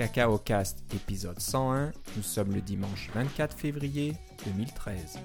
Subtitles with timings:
[0.00, 1.92] Cacao Cast épisode 101.
[2.16, 4.14] Nous sommes le dimanche 24 février
[4.46, 5.18] 2013.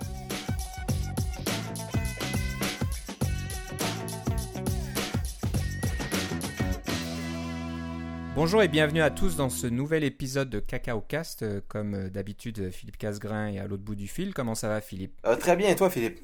[8.35, 11.43] Bonjour et bienvenue à tous dans ce nouvel épisode de Cacao Cast.
[11.43, 14.33] Euh, Comme euh, d'habitude, Philippe Casgrain est à l'autre bout du fil.
[14.33, 15.17] Comment ça va, Philippe?
[15.25, 16.19] Euh, très bien, et toi, Philippe?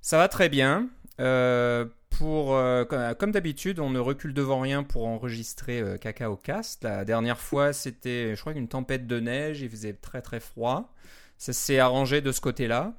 [0.00, 0.88] Ça va très bien.
[1.20, 1.86] Euh,
[2.22, 6.84] euh, comme d'habitude, on ne recule devant rien pour enregistrer euh, Cacao Cast.
[6.84, 9.60] La dernière fois, c'était, je crois, une tempête de neige.
[9.60, 10.92] Il faisait très très froid.
[11.38, 12.94] Ça s'est arrangé de ce côté-là.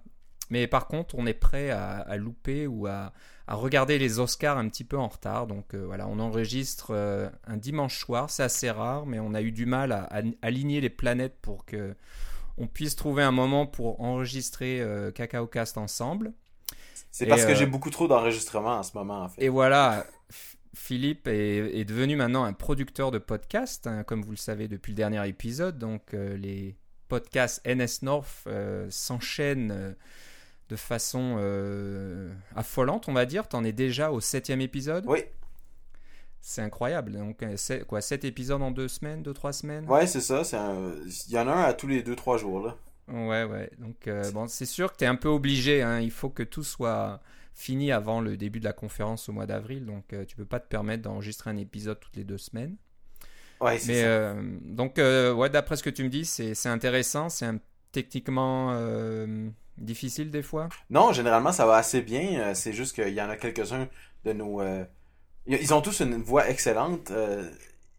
[0.50, 3.14] Mais par contre, on est prêt à, louper ou à,
[3.48, 5.48] regarder les Oscars un petit peu en retard.
[5.48, 8.30] Donc euh, voilà, on enregistre euh, un dimanche soir.
[8.30, 11.66] C'est assez rare, mais on a eu du mal à, à aligner les planètes pour
[11.66, 11.96] que
[12.58, 16.34] on puisse trouver un moment pour enregistrer euh, Cacao Cast ensemble.
[17.18, 19.42] C'est parce que euh, j'ai beaucoup trop d'enregistrements en ce moment, en fait.
[19.42, 20.06] Et voilà,
[20.74, 24.92] Philippe est, est devenu maintenant un producteur de podcasts, hein, comme vous le savez depuis
[24.92, 25.78] le dernier épisode.
[25.78, 26.76] Donc euh, les
[27.08, 29.96] podcasts NS North euh, s'enchaînent
[30.68, 31.38] de façon
[32.56, 33.48] affolante, on va dire.
[33.48, 35.06] T'en es déjà au septième épisode?
[35.08, 35.20] Oui,
[36.42, 37.14] C'est incroyable.
[37.14, 37.46] Donc
[37.88, 39.90] quoi, sept épisodes en deux semaines, deux trois semaines?
[39.90, 40.42] ouais, c'est ça.
[40.60, 40.92] un-
[41.28, 42.76] Il y en a un à tous les 2-3 jours, là.
[43.08, 43.70] Ouais, ouais.
[43.78, 45.82] Donc, euh, bon, c'est sûr que tu es un peu obligé.
[45.84, 46.00] hein.
[46.00, 47.22] Il faut que tout soit
[47.54, 49.86] fini avant le début de la conférence au mois d'avril.
[49.86, 52.76] Donc, euh, tu peux pas te permettre d'enregistrer un épisode toutes les deux semaines.
[53.60, 54.08] Ouais, c'est Mais, ça.
[54.08, 57.30] euh, donc, euh, ouais, d'après ce que tu me dis, c'est c'est intéressant.
[57.30, 57.60] C'est un-
[57.92, 60.74] techniquement euh, difficile des fois?
[60.90, 62.54] Non, généralement, ça va assez bien.
[62.54, 63.88] C'est juste qu'il y en a quelques-uns
[64.24, 64.62] de nos...
[65.48, 67.12] Ils ont tous une voix excellente.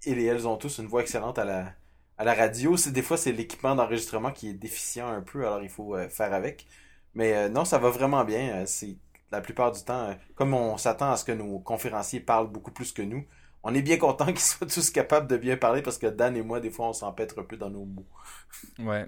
[0.06, 1.74] Ils et elles ont tous une voix excellente à la,
[2.18, 2.76] à la radio.
[2.76, 6.08] C'est- Des fois, c'est l'équipement d'enregistrement qui est déficient un peu, alors il faut euh,
[6.08, 6.66] faire avec.
[7.14, 8.62] Mais euh, non, ça va vraiment bien.
[8.62, 8.96] euh, C'est
[9.32, 12.92] la plupart du temps, comme on s'attend à ce que nos conférenciers parlent beaucoup plus
[12.92, 13.24] que nous,
[13.62, 16.42] on est bien content qu'ils soient tous capables de bien parler parce que Dan et
[16.42, 18.06] moi, des fois, on s'empêtre un peu dans nos mots.
[18.78, 19.06] Ouais.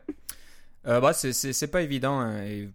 [0.86, 2.18] Euh, bah, c'est- pas évident.
[2.20, 2.68] hein,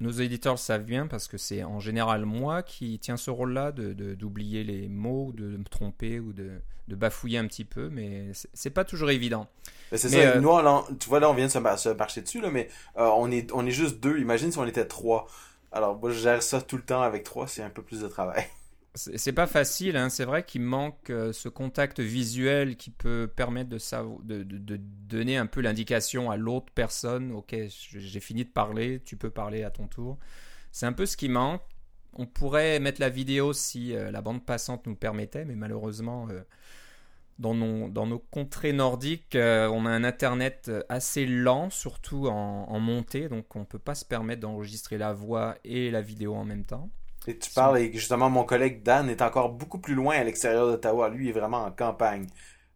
[0.00, 3.72] nos éditeurs le savent bien parce que c'est en général moi qui tiens ce rôle-là
[3.72, 7.88] de de- d'oublier les mots, de me tromper ou de, de bafouiller un petit peu,
[7.90, 9.48] mais c'est- pas toujours évident.
[9.92, 12.22] C'est ça, euh, nous, on tu vois, là, on vient de se, mar- se marcher
[12.22, 14.18] dessus, là, mais euh, on, est, on est juste deux.
[14.18, 15.26] Imagine si on était trois.
[15.72, 18.08] Alors, moi, je gère ça tout le temps avec trois, c'est un peu plus de
[18.08, 18.44] travail.
[18.96, 20.08] C'est pas facile, hein.
[20.08, 25.60] c'est vrai qu'il manque euh, ce contact visuel qui peut permettre de, donner un peu
[25.60, 30.18] l'indication à l'autre personne, ok, j'ai fini de parler, tu peux parler à ton tour.
[30.72, 31.62] C'est un peu ce qui manque.
[32.14, 36.42] On pourrait mettre la vidéo si euh, la bande passante nous permettait, mais malheureusement, euh,
[37.38, 43.64] dans, nos, contrées nordiques, on a un internet assez lent, surtout en, montée, donc on
[43.64, 46.90] peut pas se permettre d'enregistrer la voix et la vidéo en même temps.
[47.26, 50.66] Et tu parles, et justement, mon collègue Dan est encore beaucoup plus loin à l'extérieur
[50.66, 51.08] d'Ottawa.
[51.10, 52.26] Lui, il est vraiment en campagne.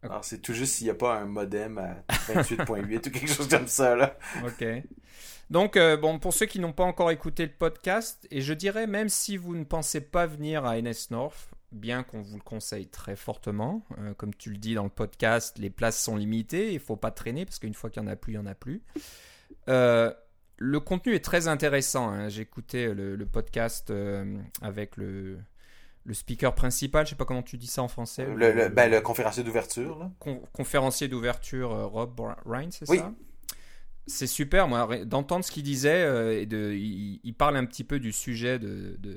[0.02, 1.96] Alors, c'est tout juste s'il n'y a pas un modem à
[2.32, 4.18] 28.8 ou quelque chose comme ça, là.
[4.44, 4.64] Ok.
[5.50, 8.86] Donc, euh, bon, pour ceux qui n'ont pas encore écouté le podcast, et je dirais
[8.86, 12.86] même si vous ne pensez pas venir à NS North, bien qu'on vous le conseille
[12.86, 16.80] très fortement, euh, comme tu le dis dans le podcast, les places sont limitées, il
[16.80, 18.54] faut pas traîner parce qu'une fois qu'il y en a plus, il y en a
[18.54, 18.82] plus.
[19.68, 20.12] Euh,
[20.56, 22.08] le contenu est très intéressant.
[22.10, 22.28] hein.
[22.28, 25.38] J'ai écouté le, le podcast euh, avec le,
[26.04, 28.26] le speaker principal, je sais pas comment tu dis ça en français.
[28.34, 32.98] Le, le- ben, conférencier d'ouverture, con- conférencier d'ouverture euh, Rob Ryan, c'est Oui.
[32.98, 33.12] ça?
[34.06, 36.02] C'est super, moi, d'entendre ce qu'il disait.
[36.04, 39.14] euh, et de, il, il parle un petit peu du sujet de, de,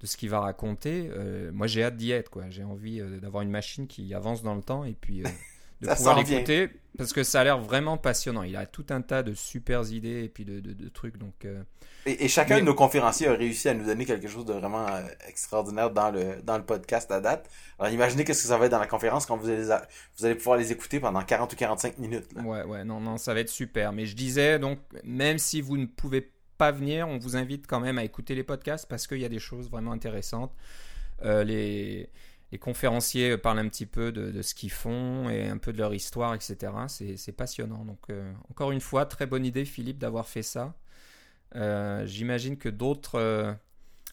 [0.00, 1.10] de ce qu'il va raconter.
[1.52, 2.40] Moi, j'ai hâte d'y être.
[2.48, 5.22] J'ai envie d'avoir une machine qui avance dans le temps et puis
[5.80, 8.42] de Ça pouvoir l'écouter parce que ça a l'air vraiment passionnant.
[8.42, 11.18] Il a tout un tas de super idées et puis de, de- de trucs.
[11.18, 11.62] Donc, euh,
[12.06, 14.54] Et, et chacun Mais- de nos conférenciers a réussi à nous donner quelque chose de
[14.54, 17.50] vraiment euh, extraordinaire dans le, dans le podcast à date.
[17.78, 19.64] Alors imaginez qu'est-ce que ça va être dans la conférence quand vous allez,
[20.18, 22.32] vous allez pouvoir les écouter pendant 40 ou 45 minutes.
[22.34, 22.42] là.
[22.42, 23.92] Ouais, ouais, non, non, ça va être super.
[23.92, 27.80] Mais je disais, donc, même si vous ne pouvez pas venir, on vous invite quand
[27.80, 30.54] même à écouter les podcasts parce qu'il y a des choses vraiment intéressantes.
[31.22, 32.08] Euh, les,
[32.52, 35.78] les conférenciers parlent un petit peu de, de ce qu'ils font et un peu de
[35.78, 36.72] leur histoire, etc.
[36.88, 37.84] C'est passionnant.
[37.84, 40.74] Donc, euh, encore une fois, très bonne idée, Philippe, d'avoir fait ça.
[41.56, 43.52] Euh, J'imagine que d'autres euh,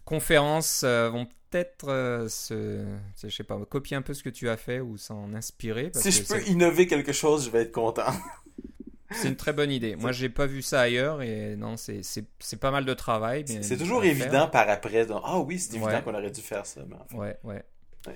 [0.06, 2.83] conférences vont peut-être se,
[3.21, 5.91] je sais pas, copier un peu ce que tu as fait ou s'en inspirer.
[5.91, 8.12] parce Si que je peux innover quelque chose, je vais être content.
[9.12, 9.95] c'est une très bonne idée.
[9.95, 12.01] Moi, j'ai pas vu ça ailleurs et non, c'est
[12.59, 13.45] pas mal de travail.
[13.62, 14.09] C'est toujours faire.
[14.09, 15.06] évident par après.
[15.24, 16.01] ah oui, c'est évident Ouais.
[16.01, 16.81] qu'on aurait dû faire ça.
[16.88, 17.18] Mais enfin.
[17.18, 17.63] Ouais, ouais.
[18.07, 18.15] Ouais.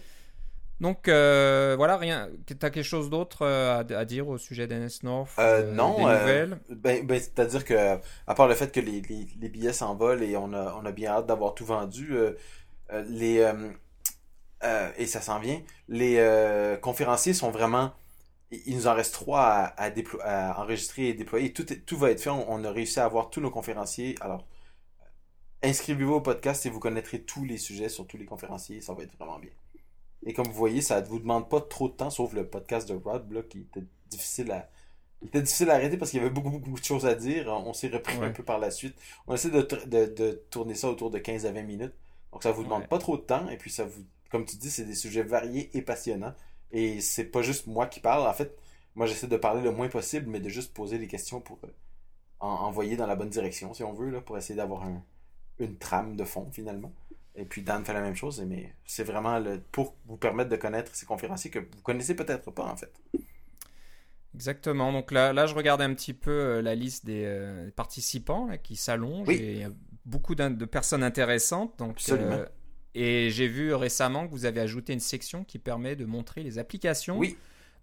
[0.80, 2.30] Donc euh, voilà, rien.
[2.45, 6.04] T'as quelque chose d'autre euh, à, à dire au sujet d'NS North Euh, non, Des
[6.04, 6.60] euh, nouvelles?
[6.69, 7.98] Ben, ben, c'est-à-dire que,
[8.28, 10.92] à part le fait que les, les, les billets s'envolent et on a, on a
[10.92, 12.16] bien hâte d'avoir tout vendu,
[13.07, 13.51] les,
[14.98, 17.92] et ça s'en vient, les conférenciers sont vraiment
[18.51, 19.90] il nous en reste trois à,
[20.24, 21.51] à, enregistrer et déployer.
[21.51, 22.30] Tout, tout va être fait.
[22.30, 24.16] On, a réussi à avoir tous nos conférenciers.
[24.22, 24.45] Alors,
[25.63, 28.81] inscrivez-vous au podcast et vous connaîtrez tous les sujets sur tous les conférenciers.
[28.81, 29.51] Ça va être vraiment bien.
[30.25, 32.88] Et comme vous voyez, ça ne vous demande pas trop de temps, sauf le podcast
[32.90, 34.69] de Rod, là, qui était difficile à,
[35.22, 37.48] il était difficile à arrêter parce qu'il y avait beaucoup, beaucoup de choses à dire.
[37.48, 38.96] On s'est repris un peu par la suite.
[39.28, 41.94] On essaie de, de, de, tourner ça autour de 15 à 20 minutes.
[42.31, 43.48] Donc ça vous demande pas trop de temps.
[43.50, 46.34] Et puis ça vous, comme tu dis, c'est des sujets variés et passionnants.
[46.72, 48.28] Et c'est pas juste moi qui parle.
[48.28, 48.56] En fait,
[48.96, 51.69] moi j'essaie de parler le moins possible, mais de juste poser des questions pour euh,
[52.40, 55.02] envoyer dans la bonne direction, si on veut, là, pour essayer d'avoir un,
[55.60, 56.92] une trame de fond finalement.
[57.38, 60.56] Et puis Dan fait la même chose, mais c'est vraiment le, pour vous permettre de
[60.56, 62.92] connaître ces conférenciers que vous connaissez peut-être pas en fait.
[64.34, 64.92] Exactement.
[64.92, 68.75] Donc là, là, je regardais un petit peu euh, la liste des euh, participants qui
[68.75, 69.28] s'allonge.
[69.30, 69.72] il y a
[70.06, 71.78] beaucoup de personnes intéressantes.
[71.78, 72.31] Donc, Absolument.
[72.31, 72.45] Euh,
[72.95, 76.57] et j'ai vu récemment que vous avez ajouté une section qui permet de montrer les
[76.57, 77.22] applications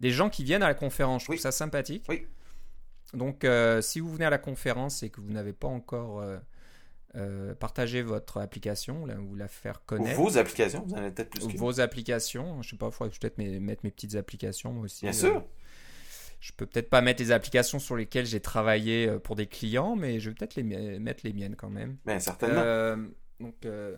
[0.01, 1.23] des gens qui viennent à la conférence.
[1.23, 2.05] Je trouve ça sympathique.
[2.09, 2.27] Oui.
[3.13, 3.47] Donc,
[3.81, 6.25] si vous venez à la conférence et que vous n'avez pas encore
[7.61, 10.19] partagé votre application, ou la faire connaître.
[10.19, 11.47] Ou vos applications, vous en avez peut-être plus.
[11.47, 11.57] que...
[11.57, 12.61] Vos applications.
[12.63, 15.07] Je sais pas, il faudrait peut-être mettre mes petites applications moi aussi.
[15.07, 15.45] Bien sûr.
[16.45, 19.97] Je peux peut-être pas mettre les applications sur lesquelles j'ai travaillé euh, pour des clients,
[19.97, 21.97] mais je vais peut-être les mettre les miennes quand même.
[22.05, 22.61] Ben, certainement.
[22.61, 22.97] Euh,
[23.41, 23.97] donc, il euh,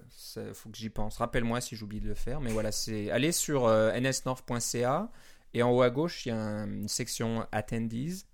[0.55, 1.17] faut que j'y pense.
[1.19, 2.41] Rappelle-moi si j'oublie de le faire.
[2.41, 5.11] Mais voilà, c'est aller sur nsnorth.ca
[5.55, 8.27] et en haut à gauche, il y a une section Attendees.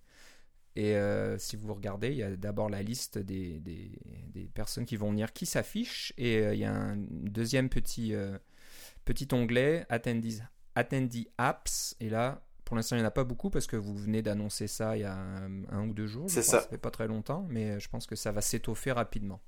[0.75, 0.97] Et
[1.39, 3.93] si vous regardez, il y a d'abord la liste des, des,
[4.29, 6.15] des, personnes qui vont venir qui s'affiche.
[6.17, 8.15] Et il y a un deuxième petit,
[9.05, 10.43] petit onglet, Attendees,
[10.75, 11.95] Attendee Apps.
[12.01, 14.67] Et là, pour l'instant, il n'y en a pas beaucoup parce que vous venez d'annoncer
[14.67, 16.31] ça il y a un, ou deux jours.
[16.31, 16.61] C'est ça.
[16.61, 19.43] Ça fait pas très longtemps, mais je pense que ça va s'étoffer rapidement.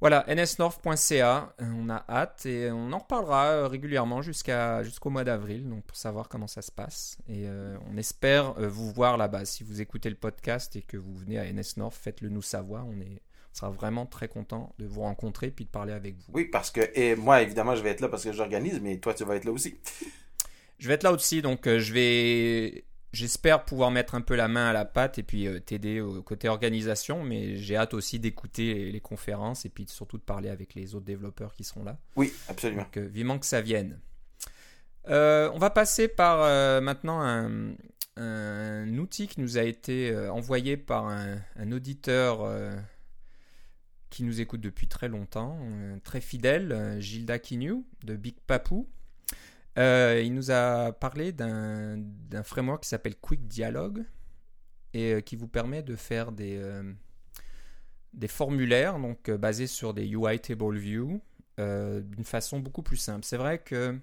[0.00, 5.68] Voilà, nsnorth.ca, on a hâte et on en reparlera euh, régulièrement jusqu'à, jusqu'au mois d'avril,
[5.68, 7.16] donc pour savoir comment ça se passe.
[7.28, 9.46] Et euh, on espère euh, vous voir là-bas.
[9.46, 12.86] Si vous écoutez le podcast et que vous venez à NSNorth, faites-le nous savoir.
[12.86, 13.22] On, est,
[13.52, 16.24] on sera vraiment très content de vous rencontrer puis de parler avec vous.
[16.34, 19.14] Oui, parce que et moi, évidemment, je vais être là parce que j'organise, mais toi,
[19.14, 19.78] tu vas être là aussi.
[20.78, 22.84] Je vais être là aussi, donc euh, je vais.
[23.16, 26.20] J'espère pouvoir mettre un peu la main à la pâte et puis euh, t'aider au
[26.20, 30.74] côté organisation, mais j'ai hâte aussi d'écouter les, conférences et puis surtout de parler avec
[30.74, 31.96] les autres développeurs qui seront là.
[32.16, 32.82] Oui, absolument.
[32.82, 33.98] Donc, euh, vivement que ça vienne.
[35.06, 36.40] on va passer par
[36.82, 37.74] maintenant un,
[38.18, 42.46] un, outil qui nous a été envoyé par un, un auditeur
[44.10, 45.58] qui nous écoute depuis très longtemps,
[46.04, 48.86] très fidèle, Gilda Kinyu de Big Papou.
[49.78, 52.02] Euh, il nous a parlé d'un
[52.42, 54.04] framework qui s'appelle Quick Dialogue
[54.94, 56.92] et euh, qui vous permet de faire des, euh,
[58.14, 61.20] des formulaires donc basés sur des UI Table View
[61.58, 63.24] d'une façon beaucoup plus simple.
[63.24, 63.98] C'est vrai que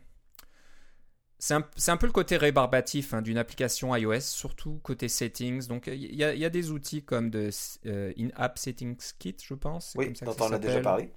[1.38, 5.68] c'est un, un, peu le côté rébarbatif hein, d'une application iOS, surtout côté settings.
[5.68, 7.50] Donc il y, y, a des outils comme de
[7.86, 9.94] In-App Settings Kit, je pense.
[9.96, 11.12] Oui, dont on a déjà parlé.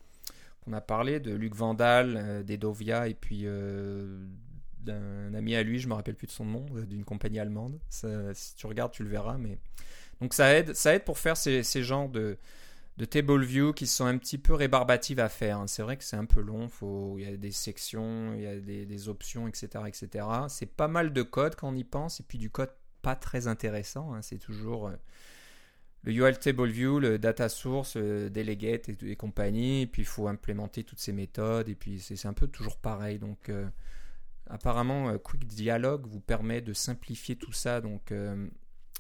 [0.67, 3.47] On a parlé de Luc Vandal, d'Edovia et puis
[4.87, 7.79] d'un ami à lui, je me rappelle plus de son nom, euh, d'une compagnie allemande.
[7.91, 9.37] si tu regardes, tu le verras.
[9.37, 9.59] Mais
[10.21, 12.39] donc ça aide, ça aide pour faire ces, genres de,
[13.11, 15.59] table view qui sont un petit peu rébarbatives à faire.
[15.59, 15.67] Hein.
[15.67, 16.69] C'est vrai que c'est un peu long,
[17.19, 20.27] il y a des sections, il y a des, options, etc., etc.
[20.49, 22.73] C'est pas mal de code quand on y pense, et puis du code
[23.03, 24.15] pas très intéressant.
[24.15, 24.23] Hein.
[24.23, 24.97] C'est toujours euh,
[26.07, 30.29] le UL Table View, le data source, le delegate et, compagnie, et puis il faut
[30.29, 33.19] implémenter toutes ces méthodes, et puis c'est un peu toujours pareil.
[33.19, 33.69] Donc euh,
[34.49, 37.81] Apparemment, euh, Quick Dialogue vous permet de simplifier tout ça.
[37.81, 38.49] Donc, euh,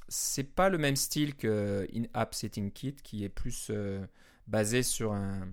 [0.08, 4.04] c'est pas le même style que In-App Setting Kit qui est plus euh,
[4.46, 5.48] basé sur un,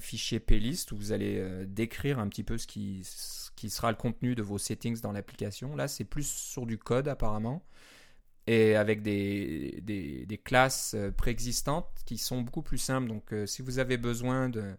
[0.00, 4.42] fichier playlist où vous allez décrire un petit peu ce qui, sera le contenu de
[4.42, 5.74] vos settings dans l'application.
[5.74, 7.64] Là, c'est plus sur du code apparemment
[8.46, 13.08] et avec des classes préexistantes qui sont beaucoup plus simples.
[13.08, 14.76] Donc, si vous avez besoin de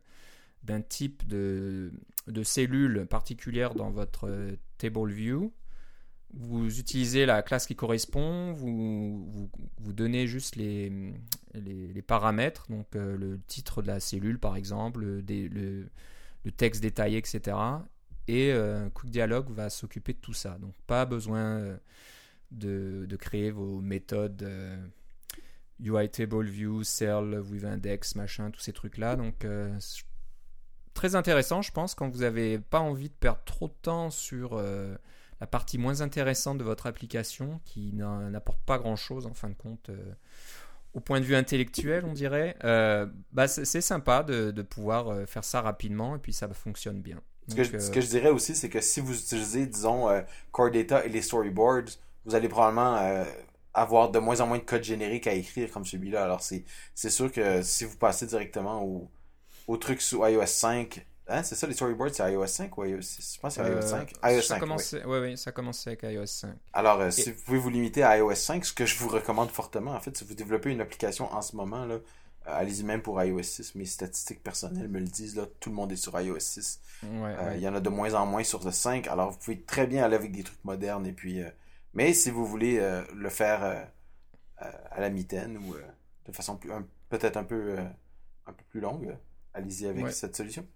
[0.63, 1.91] d'un type de,
[2.27, 5.53] de cellule particulière dans votre euh, table view.
[6.31, 9.49] Vous utilisez la classe qui correspond, vous, vous,
[9.79, 10.91] vous donnez juste les,
[11.55, 15.89] les, paramètres, donc euh, le titre de la cellule par exemple, le,
[16.55, 17.57] texte détaillé, etc.
[18.27, 20.59] Et euh, Quick Dialog va s'occuper de tout ça.
[20.59, 21.79] Donc pas besoin
[22.51, 24.47] de, de créer vos méthodes
[25.79, 29.15] UI Table View, Cell with Index, machin, tous ces trucs-là.
[29.15, 29.45] Donc
[30.99, 34.57] très intéressant, je pense, quand vous n'avez pas envie de perdre trop de temps sur
[34.57, 34.93] euh,
[35.39, 39.87] la partie moins intéressante de votre application, qui n'apporte pas grand-chose en fin de compte.
[39.87, 39.95] Euh,
[40.93, 45.61] au point de vue intellectuel, on dirait, euh, bah, c'est sympa de, pouvoir faire ça
[45.61, 47.21] rapidement et puis ça fonctionne bien.
[47.47, 47.55] ce,
[47.91, 50.09] que je, dirais aussi, c'est que si vous utilisez, disons,
[50.51, 51.91] Core Data et les storyboards,
[52.25, 53.23] vous allez probablement
[53.73, 56.25] avoir de moins en moins de codes génériques à écrire comme celui-là.
[56.25, 56.65] Alors, c'est
[57.09, 59.09] sûr que si vous passez directement au,
[59.69, 63.01] au truc sous iOS 5, hein, c'est ça, les storyboards, c'est iOS 5 ou iOS
[63.01, 64.13] 6 Je pense que c'est iOS 5.
[64.25, 66.49] Euh, iOS ça 5, commençait- ouais, ouais, ça avec iOS 5.
[66.73, 69.49] Alors, euh, si vous pouvez vous limiter à iOS 5, ce que je vous recommande
[69.51, 71.99] fortement, en fait, si vous développez une application en ce moment, là, euh,
[72.47, 73.75] allez-y même pour iOS 6.
[73.75, 76.79] Mes statistiques personnelles me le disent, là, tout le monde est sur iOS 6.
[77.03, 77.57] Ouais, Euh, ouais.
[77.57, 79.85] Il y en a de moins en moins sur le 5, alors vous pouvez très
[79.85, 81.05] bien aller avec des trucs modernes.
[81.05, 81.49] Et puis, euh,
[81.93, 82.81] mais si vous voulez
[83.13, 83.87] le faire
[84.57, 85.75] à la mitaine ou
[86.25, 87.75] de façon plus, un- peut-être un peu,
[88.47, 89.15] un peu plus longue,
[89.53, 90.11] allez-y avec Ouais.
[90.11, 90.67] cette solution?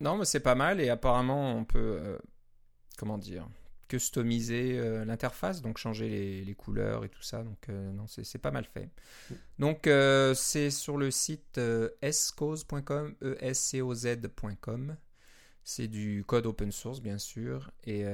[0.00, 2.18] Non, mais c'est pas mal et apparemment on peut, euh,
[2.98, 3.48] comment dire,
[3.88, 7.42] customiser euh, l'interface, donc changer les, les couleurs et tout ça.
[7.42, 8.90] Donc euh, non, c'est pas mal fait.
[9.58, 9.88] Donc
[10.36, 11.58] c'est sur le site
[12.02, 14.96] escose.com, e s c o z.com.
[15.64, 18.04] C'est du code open source bien sûr et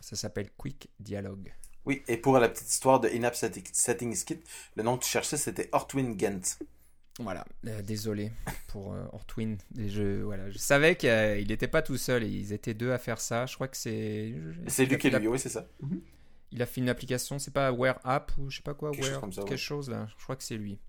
[0.00, 1.52] ça s'appelle Quick Dialogue.
[1.86, 4.40] Oui, et pour la petite histoire de In-App Setti- Settings Kit,
[4.76, 6.58] le nom que tu cherchais, c'était Ortwin Gent.
[7.20, 8.32] Voilà, euh, désolé
[8.68, 9.56] pour euh, Ortwin.
[9.78, 12.98] Et je, voilà, je savais qu'il n'était pas tout seul, et ils étaient deux à
[12.98, 13.46] faire ça.
[13.46, 14.34] Je crois que c'est.
[14.66, 15.68] C'est lui qui est lui, oui, c'est ça.
[16.52, 19.02] Il a fait une application, c'est pas Wear App ou je sais pas quoi, Quelque
[19.02, 19.56] chose Wear, comme ça, quelque ouais.
[19.56, 20.08] chose là.
[20.18, 20.80] Je crois que c'est lui.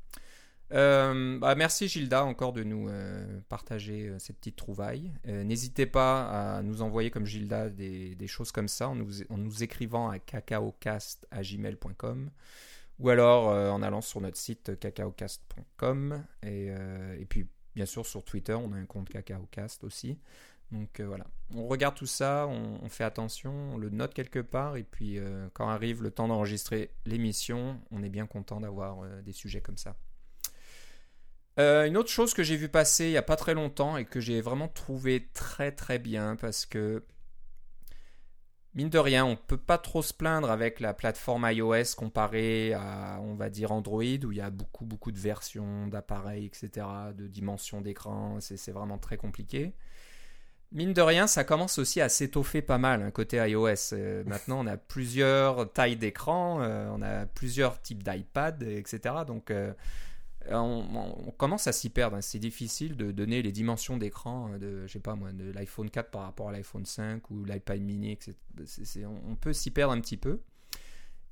[0.73, 5.11] Euh, bah, merci Gilda encore de nous euh, partager euh, ces petites trouvailles.
[5.27, 9.21] Euh, N'hésitez pas à nous envoyer comme Gilda des, des choses comme ça en nous,
[9.29, 12.29] en nous écrivant à cacaocast@gmail.com
[13.01, 18.05] ou alors euh, en allant sur notre site cacaocast.com et, euh, et puis bien sûr
[18.05, 20.20] sur Twitter on a un compte cacaocast aussi.
[20.72, 24.77] Donc euh, voilà, on regarde tout ça, on, fait attention, on le note quelque part,
[24.77, 29.22] et puis euh, quand arrive le temps d'enregistrer l'émission, on est bien content d'avoir euh,
[29.22, 29.98] des sujets comme ça.
[31.60, 34.05] Euh, une autre chose que j'ai vu passer il n'y a pas très longtemps et
[34.05, 37.03] que j'ai vraiment trouvé très très bien parce que
[38.75, 43.19] mine de rien, on peut pas trop se plaindre avec la plateforme iOS comparée à,
[43.21, 46.85] on va dire, Android où il y a beaucoup beaucoup de versions d'appareils, etc.,
[47.15, 49.73] de dimensions d'écran, c'est c'est vraiment très compliqué.
[50.73, 53.93] Mine de rien, ça commence aussi à s'étoffer pas mal hein, côté iOS.
[53.93, 59.15] Euh, maintenant, on a plusieurs tailles d'écran, euh, on a plusieurs types d'iPad, etc.
[59.27, 59.73] Donc, euh,
[60.50, 60.86] on,
[61.27, 62.19] on commence à s'y perdre.
[62.21, 65.89] C'est difficile de donner les dimensions d'écran euh, de, je sais pas moi, de l'iPhone
[65.89, 68.36] 4 par rapport à l'iPhone 5 ou l'iPad mini, etc.
[69.29, 70.39] On peut s'y perdre un petit peu.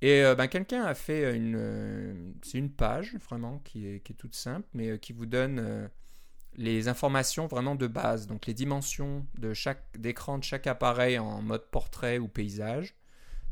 [0.01, 4.35] Et euh, ben, quelqu'un a fait une, euh, c'est une page vraiment qui est, toute
[4.35, 5.87] simple, mais euh, qui vous donne euh,
[6.55, 9.25] les informations vraiment de base, donc les dimensions
[9.97, 12.95] d'écran de chaque appareil en mode portrait ou paysage.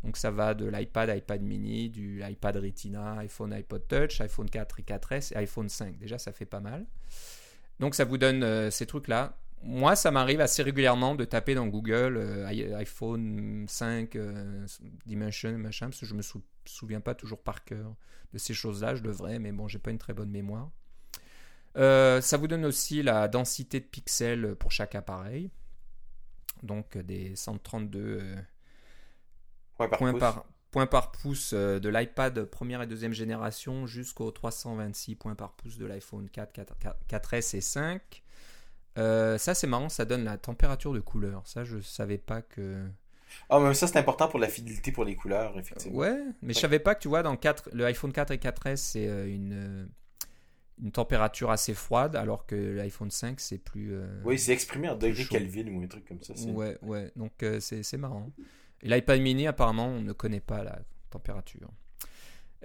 [0.07, 4.79] Donc ça va de l'iPad, iPad mini, du iPad Retina, iPhone, iPod Touch, iPhone 4
[4.79, 5.97] et 4S et iPhone 5.
[5.97, 6.85] Déjà ça fait pas mal.
[7.81, 9.37] Donc ça vous donne euh, ces trucs-là.
[9.63, 12.47] Moi, ça m'arrive assez régulièrement de taper dans Google euh,
[12.77, 14.65] iPhone 5 euh,
[15.05, 17.93] Dimension, machin, parce que je me sou- souviens pas toujours par cœur
[18.31, 18.95] de ces choses-là.
[18.95, 20.69] Je devrais, mais bon, j'ai pas une très bonne mémoire.
[21.75, 25.51] Ça vous donne aussi la densité de pixels pour chaque appareil.
[26.63, 28.35] Donc des 132 euh,
[29.77, 30.19] Point par points, pouce.
[30.19, 35.53] par, points par pouce euh, de l'iPad première et deuxième génération jusqu'aux 326 points par
[35.53, 38.23] pouce de l'iPhone 4, 4, 4S et 5.
[38.97, 41.43] Euh, ça c'est marrant, ça donne la température de couleur.
[41.47, 42.87] Ça je savais pas que...
[43.49, 45.97] Ah, mais ça, c'est important pour la fidélité pour les couleurs, effectivement.
[45.97, 48.37] Ouais, mais je savais pas que tu vois, dans le, 4, le iPhone 4 et
[48.37, 49.89] 4S, c'est euh, une,
[50.81, 53.93] une température assez froide, alors que l'iPhone 5, c'est plus.
[53.93, 55.29] euh, Oui, c'est exprimé en degrés chaud.
[55.29, 56.33] Kelvin ou un truc comme ça.
[56.45, 58.31] Ouais, ouais, donc euh, c'est c'est marrant.
[58.83, 60.79] Et l'iPad mini, apparemment, on ne connaît pas la
[61.09, 61.69] température.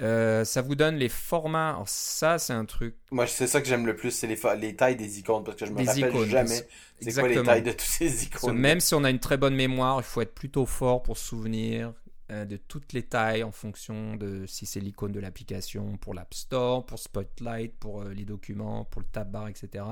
[0.00, 1.70] Euh, ça vous donne les formats.
[1.70, 2.96] Alors, ça, c'est un truc.
[3.10, 5.66] Moi, c'est ça que j'aime le plus, c'est les, les tailles des icônes, parce que
[5.66, 6.66] je me Des rappelle icônes, jamais
[7.00, 8.56] c'est quoi les tailles de toutes ces icônes.
[8.56, 11.26] même si on a une très bonne mémoire, il faut être plutôt fort pour se
[11.26, 11.92] souvenir
[12.30, 16.32] euh, de toutes les tailles en fonction de si c'est l'icône de l'application pour l'App
[16.32, 19.84] Store, pour Spotlight, pour euh, les documents, pour le tab bar, etc.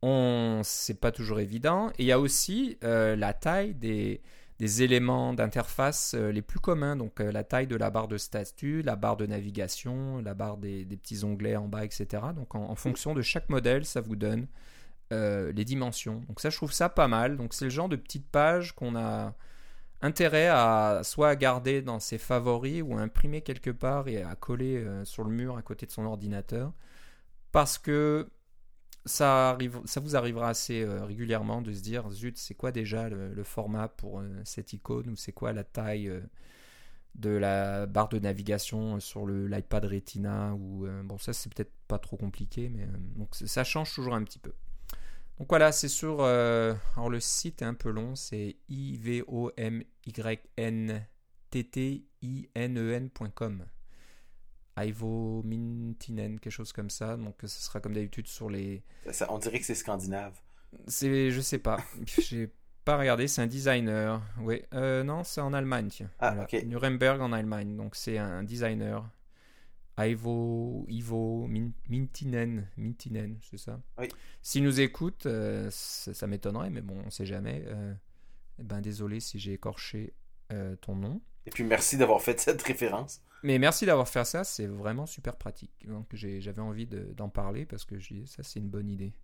[0.00, 1.90] On, c'est pas toujours évident.
[1.98, 4.22] Et il y a aussi la taille des,
[4.58, 6.96] des éléments d'interface euh, les plus communs.
[6.96, 10.56] Donc euh, la taille de la barre de statut, la barre de navigation, la barre
[10.56, 12.06] des, des petits onglets en bas, etc.
[12.34, 14.46] Donc en, en fonction de chaque modèle, ça vous donne
[15.10, 16.22] euh, les dimensions.
[16.28, 17.38] Donc ça, je trouve ça pas mal.
[17.38, 19.34] Donc c'est le genre de petite page qu'on a
[20.02, 24.34] intérêt à soit à garder dans ses favoris ou à imprimer quelque part et à
[24.34, 26.72] coller euh, sur le mur à côté de son ordinateur.
[27.52, 28.28] Parce que
[29.08, 29.56] ça,
[29.96, 34.20] vous arrivera assez euh, régulièrement de se dire zut, c'est quoi déjà le, format pour
[34.20, 36.20] euh, cette icône ou c'est quoi la taille euh,
[37.14, 42.16] de la barre de navigation sur l'iPad Retina ou bon ça c'est peut-être pas trop
[42.16, 42.86] compliqué mais
[43.16, 44.52] donc ça change toujours un petit peu.
[45.38, 49.50] Donc voilà, c'est sur alors le site est un peu long, c'est i v o
[49.56, 51.02] m y n
[51.50, 53.64] M-I-N-T-T-I-N-E-N.com.
[54.84, 57.16] Ivo Mintinen, quelque chose comme ça.
[57.16, 58.82] Donc, ce sera comme d'habitude sur les.
[59.10, 60.40] Ça, on dirait que c'est scandinave.
[60.86, 61.78] C'est, je sais pas.
[62.20, 62.50] J'ai
[62.84, 63.28] pas regardé.
[63.28, 64.22] C'est un designer.
[64.40, 64.62] Oui.
[64.74, 65.88] Euh, non, c'est en Allemagne.
[65.88, 66.10] Tiens.
[66.18, 66.42] Ah, Voilà.
[66.44, 66.64] ok.
[66.66, 67.76] Nuremberg en Allemagne.
[67.76, 69.08] Donc, c'est un designer.
[69.98, 73.80] Ivo, Ivo Min- Mintinen, Mintinen, c'est ça?
[73.98, 74.06] Oui.
[74.42, 77.64] S'il nous écoute, euh, ça, ça m'étonnerait, mais bon, on sait jamais.
[77.66, 77.92] Euh,
[78.60, 80.12] eh ben, désolé si j'ai écorché
[80.80, 81.20] ton nom.
[81.48, 83.22] Et puis merci d'avoir fait cette référence.
[83.42, 85.70] Mais merci d'avoir fait ça, c'est vraiment super pratique.
[85.88, 89.14] Donc j'avais envie de- d'en parler parce que je dis ça c'est une bonne idée.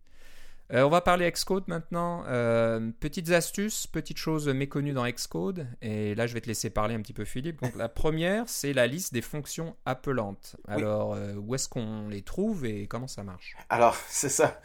[0.73, 2.25] Euh, on va parler Xcode maintenant.
[2.26, 5.66] Euh, petites astuces, petites choses méconnues dans Xcode.
[5.83, 7.61] Et là je vais te laisser parler un petit peu Philippe.
[7.61, 10.57] Donc la première c'est la liste des fonctions appelantes.
[10.69, 10.75] Oui.
[10.76, 13.54] Alors euh, où est-ce qu'on les trouve et comment ça marche?
[13.69, 14.59] Alors, c'est ça.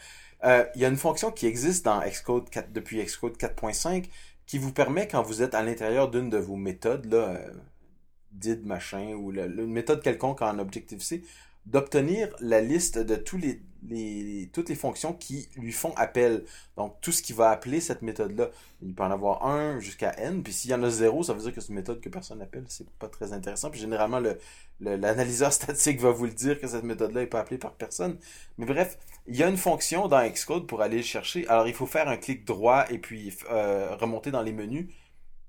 [0.46, 4.06] Euh, Il y a une fonction qui existe dans Xcode 4, depuis Xcode 4.5
[4.50, 7.54] qui vous permet, quand vous êtes à l'intérieur d'une de vos méthodes, là, euh,
[8.32, 11.24] did machin, ou une méthode quelconque en Objective-C,
[11.66, 13.44] d'obtenir la liste de toutes
[14.70, 16.44] les fonctions qui lui font appel.
[16.78, 18.50] Donc, tout ce qui va appeler cette méthode-là.
[18.82, 21.42] Il peut en avoir un jusqu'à n, puis s'il y en a zéro, ça veut
[21.42, 22.66] dire que c'est une méthode que personne n'appelle.
[22.68, 23.70] C'est pas très intéressant.
[23.70, 24.38] Puis généralement, le-
[24.80, 28.18] le- l'analyseur statique va vous le dire que cette méthode-là n'est pas appelée par personne.
[28.58, 28.98] Mais bref,
[29.28, 31.48] il y a une fonction dans Xcode pour aller le chercher.
[31.48, 34.88] Alors, il faut faire un clic droit et puis euh, remonter dans les menus.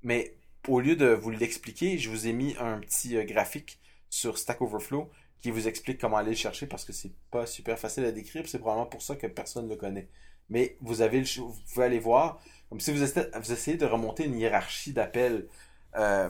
[0.02, 0.34] Mais
[0.68, 3.78] au lieu de vous l'expliquer, je vous ai mis un petit euh, graphique
[4.10, 5.08] sur Stack Overflow
[5.40, 8.44] qui vous explique comment aller le chercher parce que c'est pas super facile à décrire.
[8.48, 10.08] C'est probablement pour ça que personne ne le connaît.
[10.48, 13.86] Mais vous avez le vous pouvez aller voir, comme si vous essayez, vous essayez de
[13.86, 15.46] remonter une hiérarchie d'appels.
[15.96, 16.28] Euh,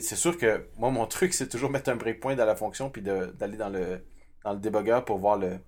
[0.00, 3.02] c'est sûr que moi, mon truc, c'est toujours mettre un breakpoint dans la fonction puis
[3.02, 4.04] d'aller dans le,
[4.44, 5.58] dans le debugger pour voir le,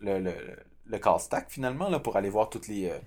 [0.00, 0.34] le, le,
[0.86, 2.90] le call stack finalement, là, pour aller voir toutes les.
[2.90, 2.98] euh,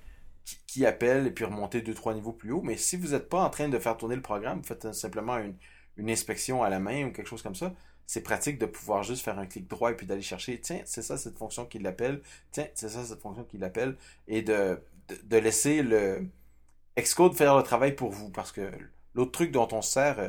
[0.67, 2.61] qui, appellent et puis remonter deux, trois niveaux plus haut.
[2.61, 5.37] Mais si vous n'êtes pas en train de faire tourner le programme, vous faites simplement
[5.37, 5.55] une,
[5.97, 7.73] une inspection à la main ou quelque chose comme ça,
[8.11, 11.01] c'est pratique de pouvoir juste faire un clic droit et puis d'aller chercher, tiens, c'est
[11.01, 12.21] ça cette fonction qui l'appelle,
[12.51, 13.95] tiens, c'est ça cette fonction qui l'appelle,
[14.27, 14.81] et de,
[15.31, 16.27] laisser le
[16.99, 18.29] Xcode faire le travail pour vous.
[18.29, 18.69] Parce que
[19.13, 20.27] l'autre truc dont on se sert euh,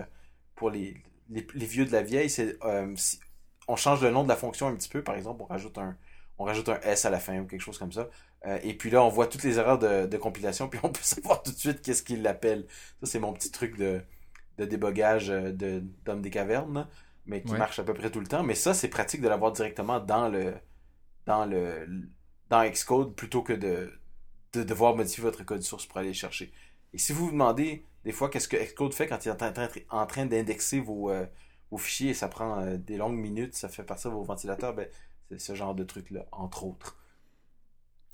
[0.55, 2.95] pour les, vieux de la vieille, c'est euh,
[3.67, 5.77] on change le nom de la fonction un petit peu, par exemple, on rajoute
[6.69, 8.09] un, S à la fin ou quelque chose comme ça.
[8.47, 11.43] Euh, et puis là, on voit toutes les erreurs de, compilation, puis on peut savoir
[11.43, 12.65] tout de suite qu'est-ce qu'il l'appelle.
[13.01, 14.03] Ça, c'est mon petit truc de,
[14.57, 16.87] débogage d'homme des cavernes,
[17.27, 17.57] mais qui Ouais.
[17.57, 18.43] marche à peu près tout le temps.
[18.43, 20.55] Mais ça, c'est pratique de l'avoir directement dans le
[21.27, 21.87] dans le
[22.51, 23.93] dans Xcode plutôt que de,
[24.55, 26.53] de devoir modifier votre code source pour aller le chercher.
[26.93, 30.07] Et si vous vous demandez des fois qu'est-ce que Xcode fait quand il est en
[30.07, 31.27] train, d'indexer vos, euh,
[31.71, 34.89] vos fichiers et ça prend euh, des longues minutes, ça fait partir vos ventilateurs, ben,
[35.31, 36.99] c'est ce genre de truc-là, entre autres.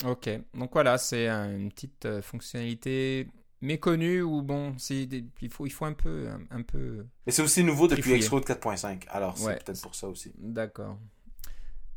[0.04, 3.26] Ok, donc voilà, c'est un- une petite euh, fonctionnalité
[3.60, 5.08] méconnue où bon, c'est
[5.40, 8.18] il faut il faut un peu un, un peu Mais c'est aussi nouveau depuis.
[8.18, 9.56] Xcode 4.5, alors c'est Ouais.
[9.56, 10.32] peut-être pour ça aussi.
[10.38, 10.98] D'accord.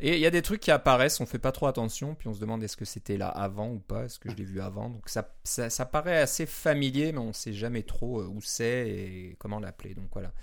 [0.04, 2.34] Et il y a des trucs qui apparaissent, on fait pas trop attention, puis on
[2.34, 4.90] se demande est-ce que c'était là avant ou pas, est-ce que je l'ai vu avant.
[4.90, 8.90] Donc ça, ça, ça paraît assez familier, mais on sait jamais trop euh, où c'est
[8.90, 9.94] et comment l'appeler.
[9.94, 10.34] Donc voilà.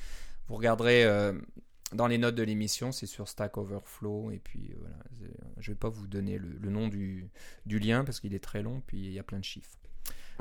[0.47, 1.33] Vous regarderez euh,
[1.93, 4.97] dans les notes de l'émission, c'est sur Stack Overflow, et puis euh, voilà.
[5.59, 7.29] Je vais pas vous donner le, le nom du,
[7.67, 9.78] du lien parce qu'il est très long, puis il y a plein de chiffres.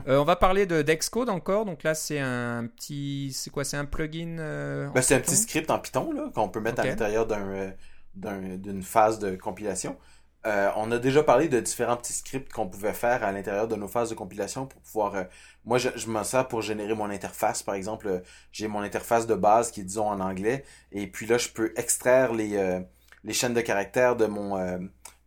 [0.08, 1.66] Euh, on va parler de Dexcode encore.
[1.66, 3.64] Donc là, c'est un petit, c'est quoi?
[3.64, 4.38] C'est un plugin.
[4.40, 7.26] euh, en Ben, c'est un petit script en Python là, qu'on peut mettre à l'intérieur
[7.26, 7.72] d'un, euh,
[8.16, 9.98] d'un- d'une phase de compilation.
[10.46, 13.76] Euh, on a déjà parlé de différents petits scripts qu'on pouvait faire à l'intérieur de
[13.76, 15.16] nos phases de compilation pour pouvoir...
[15.16, 15.24] euh,
[15.66, 17.64] moi, je, je m'en sers pour générer mon interface.
[17.64, 18.20] Par exemple, euh,
[18.54, 20.64] j'ai mon interface de base qui est, disons, en anglais.
[20.94, 22.82] Et puis là, je peux extraire les,
[23.26, 24.58] les chaînes de caractères de mon,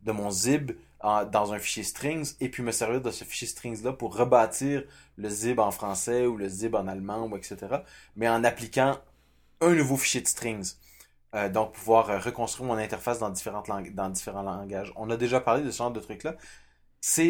[0.03, 0.71] de mon zib
[1.03, 4.85] dans un fichier strings et puis me servir de ce fichier strings-là pour rebâtir
[5.17, 7.57] le zib en français ou le zib en allemand ou etc.
[8.17, 8.99] Mais en appliquant
[9.61, 10.75] un nouveau fichier de strings.
[11.35, 14.93] Euh, donc, pouvoir euh, reconstruire mon interface dans, différentes langues, dans différents langages.
[14.97, 16.01] On a déjà parlé de ce genre de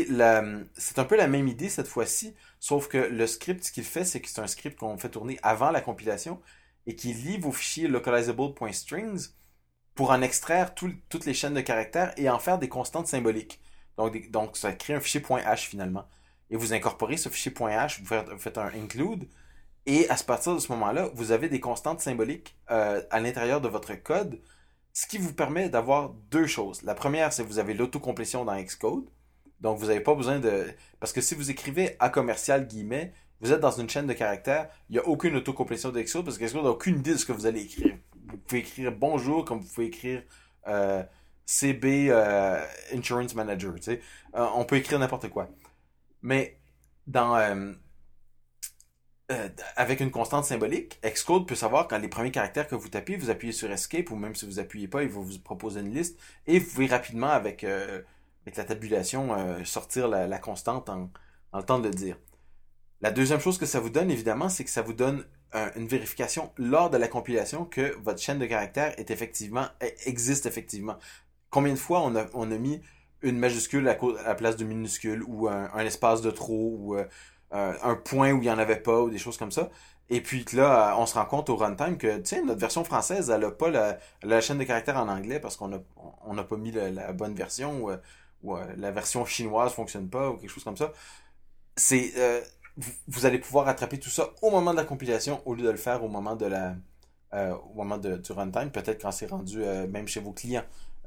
[0.09, 0.43] la,
[0.75, 4.05] c'est un peu la même idée cette fois-ci, sauf que le script, ce qu'il fait,
[4.05, 6.41] c'est que c'est un script qu'on fait tourner avant la compilation
[6.87, 9.29] et qui lit vos fichiers localizable.strings
[10.01, 13.61] pour en extraire tout- toutes les chaînes de caractères et en faire des constantes symboliques.
[14.31, 16.09] Donc, ça crée un fichier .h finalement.
[16.49, 19.29] Et vous incorporez ce fichier .h, vous faites, un include,
[19.85, 23.69] et à partir de ce moment-là, vous avez des constantes symboliques euh, à l'intérieur de
[23.69, 24.41] votre code,
[24.95, 26.81] ce qui vous permet d'avoir deux choses.
[26.83, 29.05] La première, c'est que vous avez l'autocomplétion dans Xcode.
[29.61, 30.65] Donc, vous n'avez pas besoin de...
[30.99, 34.71] Parce que si vous écrivez A commercial guillemets, vous êtes dans une chaîne de caractères,
[34.89, 37.27] il n'y a aucune autocomplétion de Xcode parce que Xcode n'a aucune idée de ce
[37.27, 37.99] que vous allez écrire.
[38.31, 40.23] Vous pouvez écrire bonjour comme vous pouvez écrire
[40.67, 41.03] euh,
[41.47, 43.75] CB euh, Insurance Manager.
[43.77, 44.01] tu sais.
[44.35, 45.49] Euh, on peut écrire n'importe quoi.
[46.23, 46.59] Mais
[47.07, 47.37] dans...
[49.77, 53.31] avec une constante symbolique, Xcode peut savoir quand les premiers caractères que vous tapez, vous
[53.31, 56.19] appuyez sur Escape ou même si vous appuyez pas, il va vous proposer une liste
[56.47, 61.11] et vous pouvez rapidement avec, avec la tabulation sortir la, la constante en,
[61.53, 62.17] en, le temps de le dire.
[63.01, 65.25] La deuxième chose que ça vous donne évidemment, c'est que ça vous donne
[65.77, 69.67] une vérification lors de la compilation que votre chaîne de caractères est effectivement
[70.07, 70.97] existe effectivement.
[71.51, 72.81] Combien de fois on a, on a mis
[73.23, 77.05] une majuscule à, la place de minuscule ou un, espace de trop ou euh,
[77.51, 79.71] un point où il n'y en avait pas ou des choses comme ça.
[80.09, 83.43] Et puis là, on se rend compte au runtime que, sais, notre version française, elle
[83.43, 83.71] n'a pas
[84.23, 85.79] la, chaîne de caractères en anglais parce qu'on n'a
[86.25, 87.91] on a pas mis la, bonne version ou,
[88.43, 90.93] ou euh, la version chinoise fonctionne pas ou quelque chose comme ça.
[91.77, 92.41] C'est, euh,
[93.09, 95.77] vous, allez pouvoir attraper tout ça au moment de la compilation au lieu de le
[95.77, 96.77] faire au moment de la,
[97.33, 100.65] au moment de, du runtime, peut-être quand c'est rendu même chez vos clients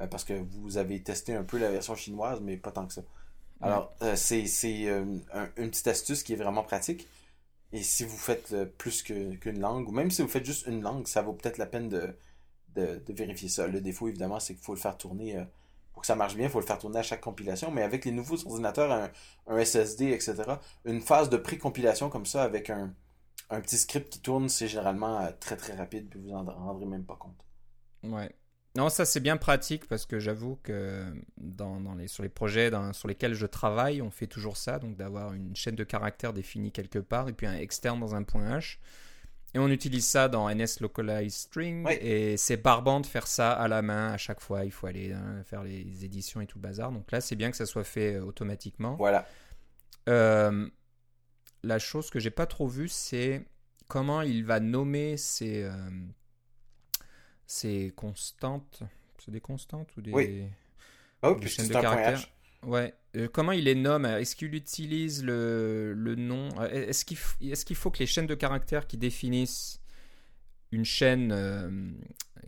[0.10, 3.02] parce que vous avez testé un peu la version chinoise, mais pas tant que ça.
[3.64, 4.46] Alors, euh, c'est
[4.88, 5.06] euh,
[5.58, 7.08] une petite astuce qui est vraiment pratique.
[7.72, 10.82] Et si vous faites euh, plus qu'une langue, ou même si vous faites juste une
[10.82, 12.14] langue, ça vaut peut-être la peine de,
[12.76, 13.68] de, vérifier ça.
[13.68, 15.38] Le défaut, évidemment, c'est qu'il faut le faire tourner.
[15.94, 17.72] Pour que ça marche bien, il faut le faire tourner à chaque compilation.
[17.72, 19.10] Mais avec les nouveaux ordinateurs,
[19.48, 20.36] un, SSD, etc.,
[20.86, 22.94] une phase de pré-compilation comme ça avec un,
[23.50, 27.16] petit script qui tourne, c'est généralement très très rapide, puis vous en rendrez même pas
[27.16, 27.38] compte.
[28.04, 28.36] Ouais.
[28.76, 31.06] Non, ça c'est bien pratique parce que j'avoue que
[31.38, 35.56] dans, sur les projets sur lesquels je travaille, on fait toujours ça, donc d'avoir une
[35.56, 38.80] chaîne de caractères définie quelque part et puis un externe dans un point H.
[39.56, 43.68] Et on utilise ça dans NS Localized String et c'est barbant de faire ça à
[43.68, 44.66] la main à chaque fois.
[44.66, 46.92] Il faut aller hein, faire les éditions et tout le bazar.
[46.92, 48.96] Donc là, c'est bien que ça soit fait euh, automatiquement.
[48.96, 49.28] Voilà.
[50.10, 50.68] Euh,
[51.62, 53.46] la chose que j'ai pas trop vue, c'est
[53.88, 55.64] comment il va nommer ses.
[55.64, 55.74] Euh,
[57.46, 58.82] c'est constante.
[59.24, 60.48] C'est des constantes ou des, oui.
[61.22, 62.28] Oh, chaînes de caractères?
[62.66, 62.94] Ouais.
[63.16, 64.06] Euh, comment il les nomme?
[64.06, 66.50] Est-ce qu'il utilise le, le nom?
[66.60, 69.80] Euh, Est-ce qu'il est qu'il faut que les chaînes de caractères qui définissent
[70.72, 71.92] une chaîne euh,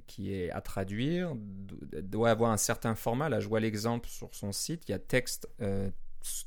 [0.08, 3.30] qui est à traduire doit avoir un certain format?
[3.30, 4.88] Là, je vois l'exemple sur son site.
[4.88, 5.48] Il y a texte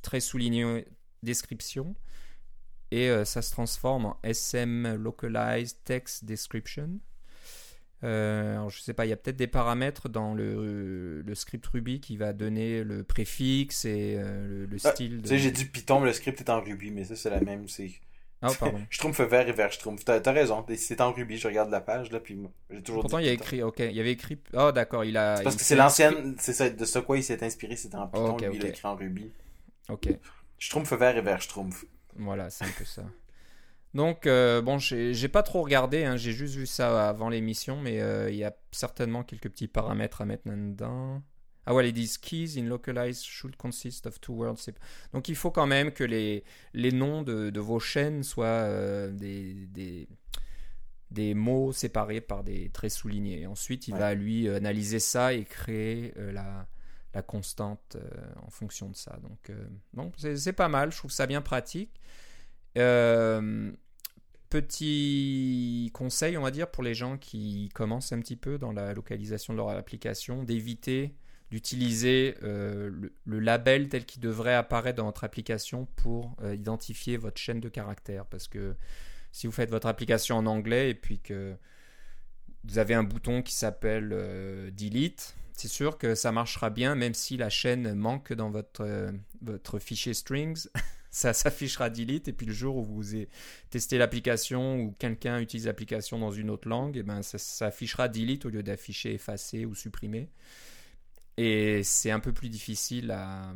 [0.02, 0.87] très souligné,
[1.22, 1.94] description,
[2.90, 6.98] et ça se transforme en SM Localized Text Description.
[8.04, 11.66] Euh, alors je sais pas, il y a peut-être des paramètres dans le, le, script
[11.66, 15.20] Ruby qui va donner le préfixe et euh, le, ah, style.
[15.22, 17.40] Tu sais, j'ai dit Python, mais le script est en Ruby, mais ça c'est la
[17.40, 17.66] même.
[17.68, 17.90] C'est...
[18.40, 18.78] Ah, pardon.
[19.24, 20.02] vert et vert, trouve.
[20.04, 22.38] T'as, raison, c'est en Ruby, je regarde la page, là, puis
[22.70, 24.38] j'ai toujours Pourtant, il y a écrit, ok, il y avait écrit.
[24.52, 25.40] Oh, d'accord, il a.
[25.42, 28.37] parce que c'est l'ancienne, c'est ça, de ce quoi il s'est inspiré, c'était en Python,
[28.37, 29.32] lui, il a écrit en Ruby.
[29.88, 30.08] Ok.
[30.70, 31.84] Trouve vert et vert, trouve.
[32.14, 33.02] Voilà, c'est un peu ça.
[33.94, 38.01] Donc, euh, bon, j'ai pas trop regardé, hein, j'ai juste vu ça avant l'émission, mais
[38.01, 41.22] euh, il y a certainement quelques petits paramètres à mettre là-dedans.
[41.64, 44.70] Ah ouais, ils disent keys in localized should consist of two words.
[45.12, 49.11] Donc, il faut quand même que les, les noms de, de vos chaînes soient euh,
[49.11, 50.09] des, des,
[51.11, 53.46] des, mots séparés par des traits soulignés.
[53.46, 56.66] Ensuite, il va lui analyser ça et créer la,
[57.14, 57.96] la constante
[58.42, 59.18] en fonction de ça.
[59.22, 59.51] Donc,
[59.92, 62.01] donc c'est pas mal, je trouve ça bien pratique.
[62.76, 63.72] Euh,
[64.50, 68.94] petit conseil, on va dire, pour les gens qui commencent un petit peu dans la
[68.94, 71.14] localisation de leur application, d'éviter
[71.50, 72.90] d'utiliser euh,
[73.24, 77.70] le, label tel qu'il devrait apparaître dans votre application pour euh, identifier votre chaîne de
[77.70, 78.26] caractères.
[78.26, 78.74] Parce que
[79.33, 81.57] si vous faites votre application en anglais et puis que
[82.64, 84.11] vous avez un bouton qui s'appelle
[84.76, 89.78] delete, c'est sûr que ça marchera bien même si la chaîne manque dans votre, votre
[89.78, 90.68] fichier strings.
[91.18, 93.02] ça s'affichera delete et puis le jour où vous
[93.70, 98.09] testez l'application ou quelqu'un utilise l'application dans une autre langue, et eh ben ça s'affichera
[98.09, 100.31] delete au lieu d'afficher effacer ou supprimer.
[101.37, 103.52] Et c'est un peu plus difficile à,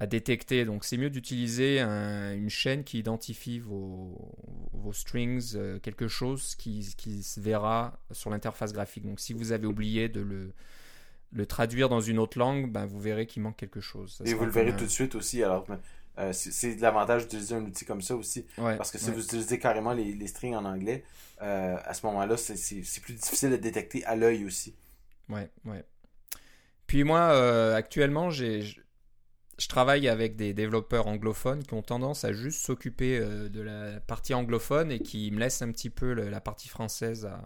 [0.00, 0.64] à détecter.
[0.64, 4.34] Donc c'est mieux d'utiliser une chaîne qui identifie vos,
[4.72, 9.04] vos strings, euh, quelque chose qui, qui, se verra sur l'interface graphique.
[9.06, 10.52] Donc si vous avez oublié de le,
[11.30, 14.20] le traduire dans une autre langue, ben, vous verrez qu'il manque quelque chose.
[14.24, 15.44] et vous le verrez tout de suite aussi.
[15.44, 15.66] Alors
[16.18, 18.46] euh, c'est l'avantage d'utiliser un outil comme ça aussi.
[18.56, 21.04] parce que si vous utilisez carrément les, les, strings en anglais,
[21.40, 24.74] euh, à ce moment-là, c'est plus difficile à détecter à l'œil aussi.
[25.28, 25.84] Ouais, ouais.
[26.86, 28.62] Puis moi, euh, actuellement, j'ai
[29.58, 34.34] je travaille avec des développeurs anglophones qui ont tendance à juste s'occuper de la partie
[34.34, 37.42] anglophone et qui me laissent un petit peu la partie française à,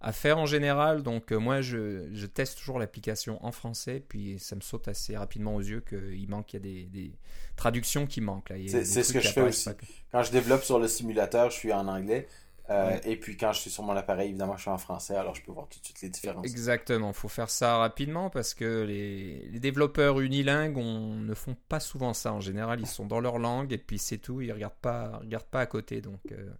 [0.00, 1.02] à faire en général.
[1.02, 5.16] Donc euh, moi, je, je, teste toujours l'application en français, puis ça me saute assez
[5.16, 7.12] rapidement aux yeux qu'il manque, il y a des, des
[7.56, 8.52] traductions qui manquent.
[8.68, 9.70] C'est ce que je fais aussi.
[10.12, 12.26] Quand je développe sur le simulateur, je suis en anglais.
[12.70, 13.00] Euh, Ouais.
[13.04, 15.42] Et puis quand je suis sur mon appareil, évidemment, je suis en français, alors je
[15.42, 16.44] peux voir tout de suite les différences.
[16.44, 21.80] Exactement, faut faire ça rapidement parce que les, les développeurs unilingues on, ne font pas
[21.80, 22.32] souvent ça.
[22.32, 25.46] En général, ils sont dans leur langue et puis c'est tout, ils regardent pas, regardent
[25.46, 26.02] pas à côté.
[26.02, 26.50] Donc, euh,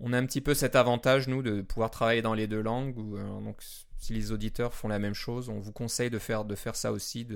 [0.00, 2.96] on a un petit peu cet avantage nous de pouvoir travailler dans les deux langues.
[2.98, 3.52] Euh,
[3.98, 7.26] si les auditeurs font la même chose, on vous conseille de faire ça aussi,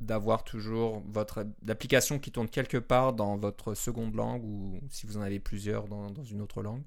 [0.00, 5.16] d'avoir toujours votre l'application qui tourne quelque part dans votre seconde langue ou si vous
[5.16, 6.82] en avez plusieurs dans, une autre langue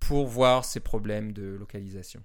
[0.00, 2.22] pour voir ces problèmes de localisation.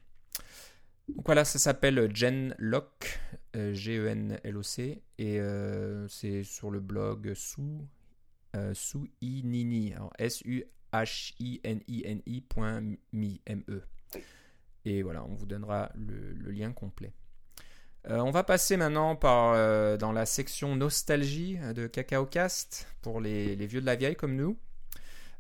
[1.08, 3.20] Donc voilà, ça s'appelle Genlock,
[3.56, 7.88] euh, G-E-N-L-O-C, et euh, c'est sur le blog sous
[8.56, 8.74] euh,
[12.42, 12.82] point
[13.14, 13.84] me, M-E.
[14.86, 17.12] Et voilà, on vous donnera le, lien complet.
[18.10, 23.56] Euh, on va passer maintenant par, euh, dans la section nostalgie de CacaoCast pour les,
[23.56, 24.58] les vieux de la vieille comme nous.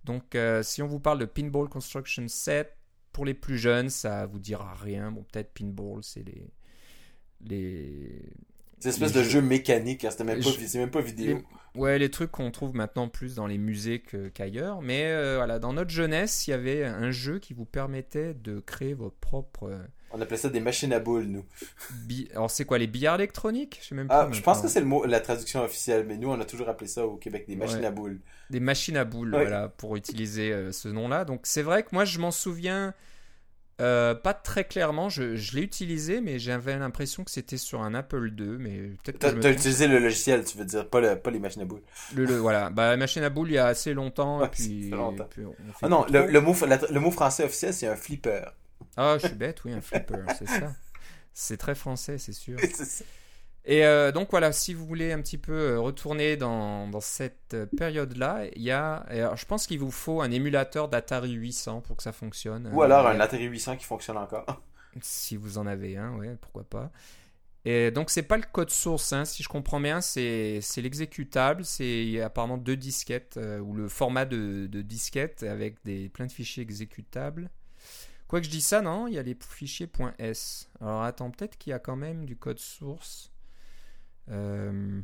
[0.03, 2.77] Donc, euh, si on vous parle de Pinball Construction 7,
[3.11, 5.11] pour les plus jeunes, ça vous dira rien.
[5.11, 6.53] Bon, peut-être Pinball, c'est les.
[7.41, 8.31] les...
[8.79, 11.01] C'est une espèce de jeux- jeu mécanique, hein, c'était même pas, les c'est même pas
[11.01, 11.37] vidéo.
[11.37, 11.43] les-
[11.81, 14.01] Ouais, les trucs qu'on trouve maintenant plus dans les musées
[14.33, 14.81] qu'ailleurs.
[14.81, 18.59] Mais euh, voilà, dans notre jeunesse, il y avait un jeu qui vous permettait de
[18.59, 19.69] créer vos propres.
[19.69, 21.43] euh, On appelait ça des machines à boules, nous.
[22.07, 23.77] bi- Alors, c'est quoi, les billards électroniques?
[23.81, 24.23] Je sais même pas.
[24.23, 26.69] Ah, je pense que c'est le mot, la traduction officielle, mais nous, on a toujours
[26.69, 27.85] appelé ça au Québec des machines Ouais.
[27.85, 28.19] à boules.
[28.49, 29.41] Des machines à boules, Ouais.
[29.41, 31.25] voilà, pour utiliser euh, ce nom-là.
[31.25, 32.93] Donc c'est vrai que moi je m'en souviens
[33.79, 35.09] euh, pas très clairement.
[35.09, 39.19] Je, je l'ai utilisé, mais j'avais l'impression que c'était sur un Apple II, mais peut-être
[39.19, 41.81] T'as me utilisé le logiciel, tu veux dire, pas, le, pas les machines à boules.
[42.15, 44.39] Le, le- voilà, bah, la machine à boules il y a assez longtemps.
[44.39, 45.23] Ouais, et puis, longtemps.
[45.25, 47.95] et puis on fait Ah non, le, mot, la- le mot français officiel, c'est un
[47.95, 48.41] flipper.
[48.95, 50.73] Ah, je suis bête, oui, un flipper, c'est ça.
[51.33, 52.57] C'est très français, c'est sûr.
[52.61, 53.05] C'est ça.
[53.69, 57.53] Et euh, donc voilà, si vous voulez un petit peu euh, retourner dans, dans cette
[57.53, 61.81] euh, période-là, il y a, alors, je pense qu'il vous faut un émulateur d'Atari 800
[61.81, 62.71] pour que ça fonctionne.
[62.73, 64.45] Ou alors un Atari 800 qui fonctionne encore.
[64.99, 66.91] Si vous en avez un, ouais, pourquoi pas.
[67.65, 72.03] Et donc c'est pas le code source, hein, si je comprends bien, c'est l'exécutable, c'est
[72.03, 76.09] il y a apparemment deux disquettes euh, ou le format de, de disquette avec des
[76.09, 77.51] plein de fichiers exécutables.
[78.27, 80.69] Quoi que je dis ça, non, il y a les fichiers .s.
[80.81, 83.33] Alors attends, peut-être qu'il y a quand même du code source.
[84.29, 84.99] Euh,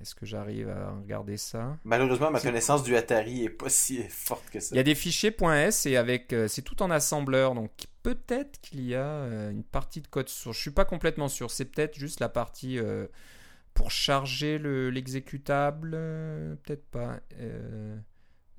[0.00, 1.76] Est-ce que j'arrive à regarder ça?
[1.84, 4.74] Malheureusement, ma connaissance du Atari est pas si forte que ça.
[4.74, 7.70] Il y a des fichiers .s et avec euh, c'est tout en assembleur donc
[8.02, 10.56] peut-être qu'il y a euh, une partie de code source.
[10.56, 11.50] Je suis pas complètement sûr.
[11.50, 12.78] C'est peut-être juste la partie
[13.72, 15.90] pour charger le- l'exécutable.
[16.62, 17.20] peut-être pas.
[17.40, 17.96] Euh,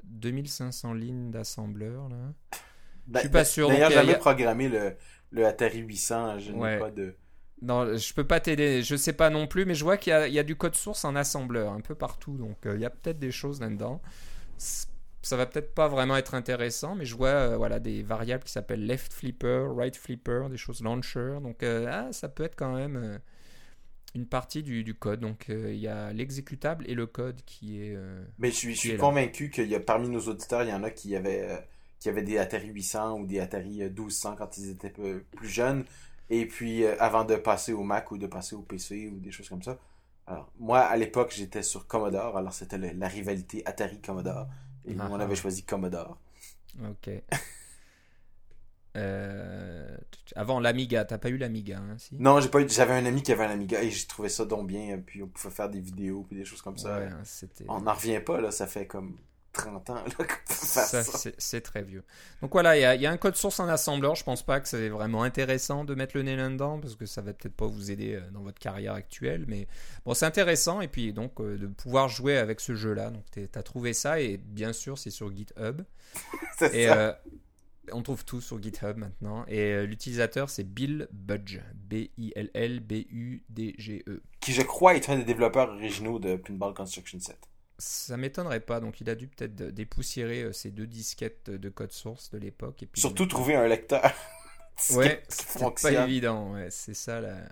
[0.03, 2.15] 2500 lignes d'assembleur là.
[3.07, 4.95] Ben, suis pas sûr, il y a- programmé le,
[5.31, 7.15] le Atari 800, je n'ai pas de...
[7.61, 8.83] Non, je peux pas t'aider.
[8.83, 10.55] Je sais pas non plus, mais je vois qu'il y a, il y a du
[10.55, 12.37] code source en assembleur un peu partout.
[12.37, 14.01] Donc euh, il y a peut-être des choses là-dedans.
[14.57, 18.51] Ça va peut-être pas vraiment être intéressant, mais je vois euh, voilà des variables qui
[18.51, 21.37] s'appellent left flipper, right flipper, des choses launcher.
[21.41, 23.19] Donc euh, ah, ça peut être quand même
[24.13, 25.21] une partie du, du code.
[25.21, 27.97] Donc il y a l'exécutable et le code qui est.
[28.37, 30.83] Mais je suis, je suis convaincu qu'il y a parmi nos auditeurs, il y en
[30.83, 31.65] a qui avaient,
[32.05, 35.85] qui avaient des Atari 800 ou des Atari euh, 1200 quand ils étaient plus jeunes.
[36.29, 39.31] Et puis, euh, avant de passer au Mac ou de passer au PC ou des
[39.31, 39.77] choses comme ça.
[40.27, 42.37] Alors, moi, à l'époque, j'étais sur Commodore.
[42.37, 44.47] Alors, c'était la rivalité Atari-Commodore.
[44.85, 45.23] Et Ah on ah.
[45.23, 46.17] avait choisi Commodore.
[46.89, 47.09] Ok.
[48.97, 49.97] Euh,
[50.37, 52.15] avant l'Amiga, t'as pas eu l'Amiga, hein, si?
[52.15, 54.45] Non, j'ai pas eu, j'avais un ami qui avait un Amiga et j'ai trouvé ça
[54.45, 54.97] donc bien.
[55.05, 56.99] Puis, on pouvait faire des vidéos puis des choses comme ça.
[56.99, 57.65] Ouais, c'était.
[57.67, 58.51] On n'en revient pas, là.
[58.51, 59.17] Ça fait comme
[59.55, 61.31] 30 ans, là, Ça, ça.
[61.37, 62.03] c'est- très vieux.
[62.41, 64.15] Donc voilà, il y, a- il y a un code source en assembleur.
[64.15, 67.21] Je pense pas que c'est vraiment intéressant de mettre le nez là-dedans parce que ça
[67.21, 69.45] va peut-être pas vous aider euh, dans votre carrière actuelle.
[69.47, 69.67] Mais
[70.05, 73.09] bon, c'est intéressant et puis donc euh, de pouvoir jouer avec ce jeu-là.
[73.09, 75.81] Donc tu as trouvé ça et bien sûr c'est sur GitHub.
[76.73, 76.97] Et ça.
[76.97, 77.13] euh,
[77.91, 79.45] on trouve tout sur GitHub maintenant.
[79.47, 81.59] Et euh, l'utilisateur c'est Bill Budge.
[82.85, 84.21] B-I-L-L-B-U-D-G-E.
[84.39, 87.37] Qui, je crois, est un des développeurs originaux de Pinball Construction 7.
[87.77, 88.79] Ça m'étonnerait pas.
[88.79, 92.81] Donc il a dû peut-être dépoussiérer euh, ces deux disquettes de code source de l'époque.
[92.83, 94.03] et puis Surtout trouver un lecteur.
[94.91, 96.51] Ouais, c'est pas évident.
[96.51, 97.47] Ouais, c'est ça la-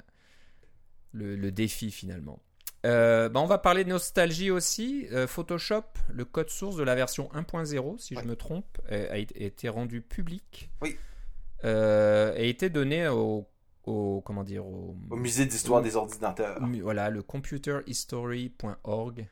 [1.14, 2.42] le, le défi finalement.
[2.86, 5.08] Euh, bah, on va parler de nostalgie aussi.
[5.14, 8.24] Euh, Photoshop, le code source de la version 1.0, si Ouais.
[8.24, 10.70] je me trompe, a, été rendu public.
[10.82, 10.98] Oui.
[11.64, 13.48] Euh, et a été donné au,
[13.86, 16.60] au- comment dire au, Au musée d'histoire des ordinateurs.
[16.82, 19.30] voilà le computerhistory.org.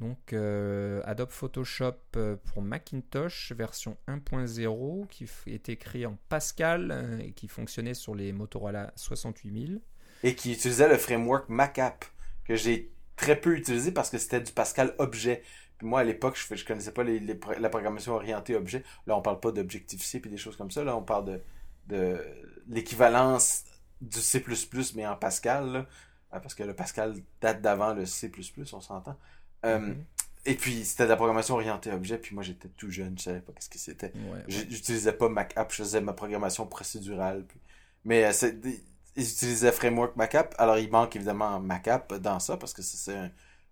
[0.00, 7.18] Donc euh, Adobe Photoshop euh, pour Macintosh version 1.0 qui est écrit en Pascal euh,
[7.20, 9.80] et qui fonctionnait sur les Motorola 68000.
[10.24, 12.04] Et qui utilisait le framework MacApp,
[12.44, 15.42] que j'ai très peu utilisé parce que c'était du Pascal objet.
[15.78, 18.84] Puis moi, à l'époque, je, je connaissais pas la programmation orientée objet.
[19.06, 20.82] Là, on parle pas d'Objective-C puis des choses comme ça.
[20.82, 21.40] Là, on parle de,
[21.88, 22.18] de
[22.68, 23.64] l'équivalence
[24.00, 24.42] du C++,
[24.94, 25.86] mais en Pascal.
[26.34, 28.30] Euh, parce que le Pascal date d'avant le C++,
[28.72, 29.16] on s'entend.
[29.64, 29.94] Euh, mm-hmm.
[30.46, 33.40] Et puis, c'était de la programmation orientée objet, puis moi, j'étais tout jeune, je savais
[33.40, 34.12] pas ce que c'était.
[34.46, 37.44] J'utilisais pas Mac App, je faisais ma programmation procédurale.
[37.44, 37.58] Puis...
[38.04, 38.50] Mais euh,
[39.16, 41.88] ils utilisaient Framework Mac alors il manque évidemment Mac
[42.20, 43.16] dans ça, parce que c'est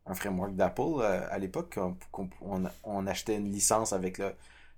[0.06, 1.78] un, framework d'Apple à l'époque.
[2.84, 4.20] On, achetait une licence avec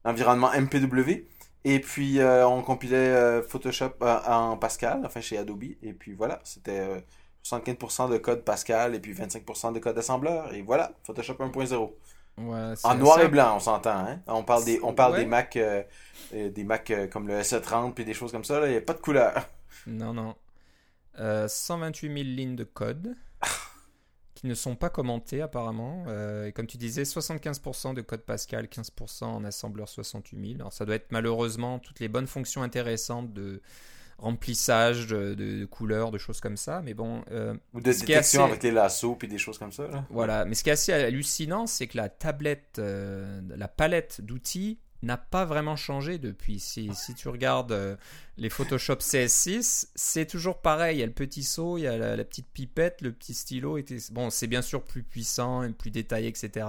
[0.05, 1.27] l'environnement MPW.
[1.62, 5.64] Et puis, on compilait Photoshop en Pascal, enfin chez Adobe.
[5.81, 7.05] Et puis voilà, c'était
[7.45, 10.53] 75% de code Pascal et puis 25% de code assembleur.
[10.55, 11.93] Et voilà, Photoshop 1.0.
[12.85, 14.07] en noir et blanc, on s'entend.
[14.07, 14.21] Hein?
[14.27, 15.83] On parle des, on parle des Mac, euh,
[16.35, 18.67] euh, des Mac euh, comme le SE30 puis des choses comme ça.
[18.67, 19.35] Il n'y a pas de couleur.
[19.87, 20.35] Non, non.
[21.19, 23.17] 128 000 lignes de code
[24.35, 26.07] qui ne sont pas commentées apparemment.
[26.47, 30.61] et comme tu disais, 75% de code Pascal, 15% en assembleur 68 000.
[30.61, 33.61] Alors ça doit être malheureusement toutes les bonnes fonctions intéressantes de
[34.18, 36.81] remplissage de, couleurs, de choses comme ça.
[36.83, 37.22] Mais bon.
[37.31, 39.88] Euh, Ou de détection avec les lassos puis des choses comme ça.
[40.11, 40.44] Voilà.
[40.44, 45.18] Mais ce qui est assez hallucinant, c'est que la tablette, euh, la palette d'outils n'a
[45.18, 46.59] pas vraiment changé depuis.
[46.59, 47.96] Si, si tu regardes euh,
[48.38, 50.96] les Photoshop CS6, c'est toujours pareil.
[50.96, 53.77] Il y a le petit saut, il y a la, petite pipette, le petit stylo.
[53.77, 53.98] Était...
[54.12, 56.66] Bon, c'est bien sûr plus puissant et plus détaillé, etc.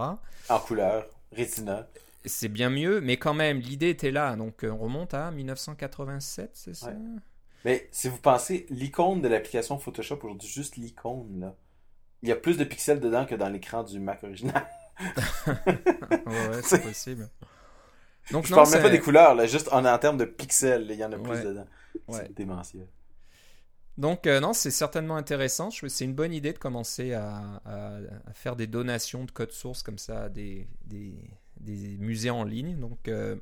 [0.50, 1.88] En couleur, Retina.
[2.26, 4.36] C'est bien mieux, mais quand même, l'idée était là.
[4.36, 6.92] Donc, on remonte à 1987, c'est ça?
[7.66, 11.56] Mais si vous pensez, l'icône de l'application Photoshop aujourd'hui, juste l'icône, là,
[12.22, 14.66] il y a plus de pixels dedans que dans l'écran du Mac original.
[15.48, 17.28] ouais, c'est possible.
[18.32, 20.88] Donc, je ne parle même pas des couleurs, là, juste en, en termes de pixels,
[20.90, 21.66] il y en a plus dedans.
[22.10, 22.88] C'est démentiel.
[23.98, 25.70] Donc, euh, non, c'est certainement intéressant.
[25.72, 27.62] C'est une bonne idée de commencer à,
[28.36, 32.78] faire des donations de code source comme ça à des, des, musées en ligne.
[32.78, 33.38] Donc, euh,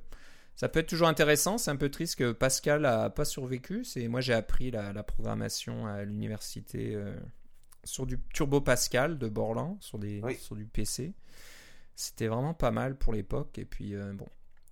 [0.56, 1.58] ça peut être toujours intéressant.
[1.58, 3.84] C'est un peu triste que Pascal a pas survécu.
[3.84, 7.16] C'est moi j'ai appris la, programmation à l'université euh,
[7.84, 11.14] sur du Turbo Pascal de Borland sur des sur du PC.
[11.96, 13.58] C'était vraiment pas mal pour l'époque.
[13.58, 14.28] Et puis euh, bon.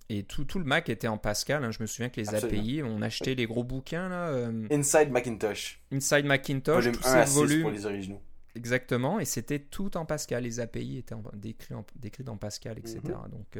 [0.08, 1.64] Et tout, tout, le Mac était en Pascal.
[1.64, 1.70] Hein.
[1.70, 4.28] Je me souviens que les API, on achetait les gros bouquins là.
[4.28, 5.80] Euh, Inside Macintosh.
[5.90, 6.92] Inside Macintosh.
[6.92, 7.62] tous ces volumes.
[7.62, 8.20] Pour les originaux.
[8.54, 9.18] Exactement.
[9.18, 10.44] Et c'était tout en Pascal.
[10.44, 13.00] Les API étaient décrits, en, décrits en Pascal, etc.
[13.04, 13.30] Mhm.
[13.30, 13.56] Donc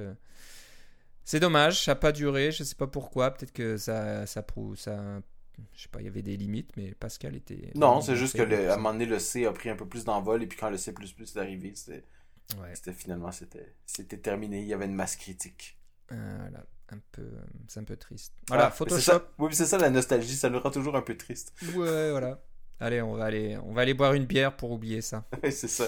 [1.25, 4.43] c'est dommage, ça n'a pas duré, je ne sais pas pourquoi, peut-être que ça, ça
[4.43, 5.23] prouve, ça,
[5.75, 7.71] je sais pas, il y avait des limites, mais Pascal était.
[7.75, 9.87] Non, c'est juste que le, à un moment donné, le C a pris un peu
[9.87, 14.75] plus d'envol, et puis quand le C est arrivé, c'était, finalement, c'était, terminé, il y
[14.75, 15.79] avait une masse critique.
[16.09, 17.27] Voilà, un peu,
[17.69, 18.35] c'est un peu triste.
[18.49, 19.01] Voilà, Photoshop.
[19.01, 21.55] C'est ça, oui, c'est ça la nostalgie, ça nous rend toujours un peu triste.
[21.75, 22.43] Ouais, voilà.
[22.81, 25.25] Allez, on va aller, on va aller boire une bière pour oublier ça.
[25.45, 25.87] c'est ça.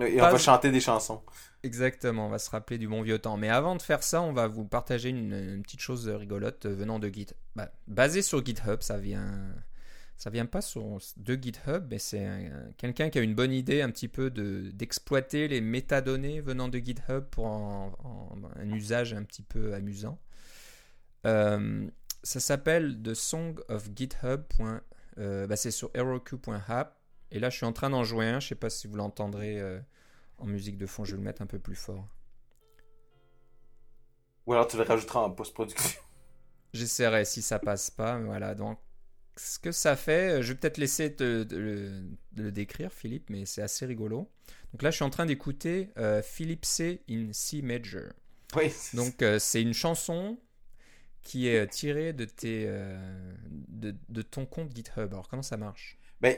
[0.00, 1.22] Et on va chanter des chansons.
[1.62, 3.36] Exactement, on va se rappeler du bon vieux temps.
[3.36, 7.08] Mais avant de faire ça, on va vous partager une, petite chose rigolote venant de
[7.08, 7.28] Git.
[7.56, 9.54] Bah, basé sur GitHub, ça vient,
[10.16, 12.26] ça vient pas sur, de GitHub, mais c'est
[12.78, 16.78] quelqu'un qui a une bonne idée un petit peu de d'exploiter les métadonnées venant de
[16.78, 20.18] GitHub pour un usage un petit peu amusant.
[21.26, 21.88] Euh,
[22.22, 24.42] ça s'appelle The Song of GitHub.
[25.18, 26.96] Euh, bah, c'est sur heroku.app.
[27.32, 28.40] Et là, je suis en train d'en jouer un.
[28.40, 29.60] Je sais pas si vous l'entendrez.
[29.60, 29.80] Euh,
[30.40, 32.08] en musique de fond, je vais le mettre un peu plus fort.
[34.46, 36.00] Ou alors tu le rajouteras en post-production.
[36.72, 38.18] J'essaierai si ça passe pas.
[38.18, 38.78] Voilà, donc
[39.36, 41.46] ce que ça fait, euh, je vais peut-être laisser de,
[42.36, 44.30] le décrire, Philippe, mais c'est assez rigolo.
[44.72, 48.04] Donc là, je suis en train d'écouter euh, Philippe C in C major.
[48.56, 48.72] Oui.
[48.94, 50.38] Donc euh, c'est une chanson
[51.22, 52.66] qui est tirée de, tes,
[53.68, 55.12] de, de, ton compte GitHub.
[55.12, 55.98] Alors comment ça marche?
[56.20, 56.36] Ben,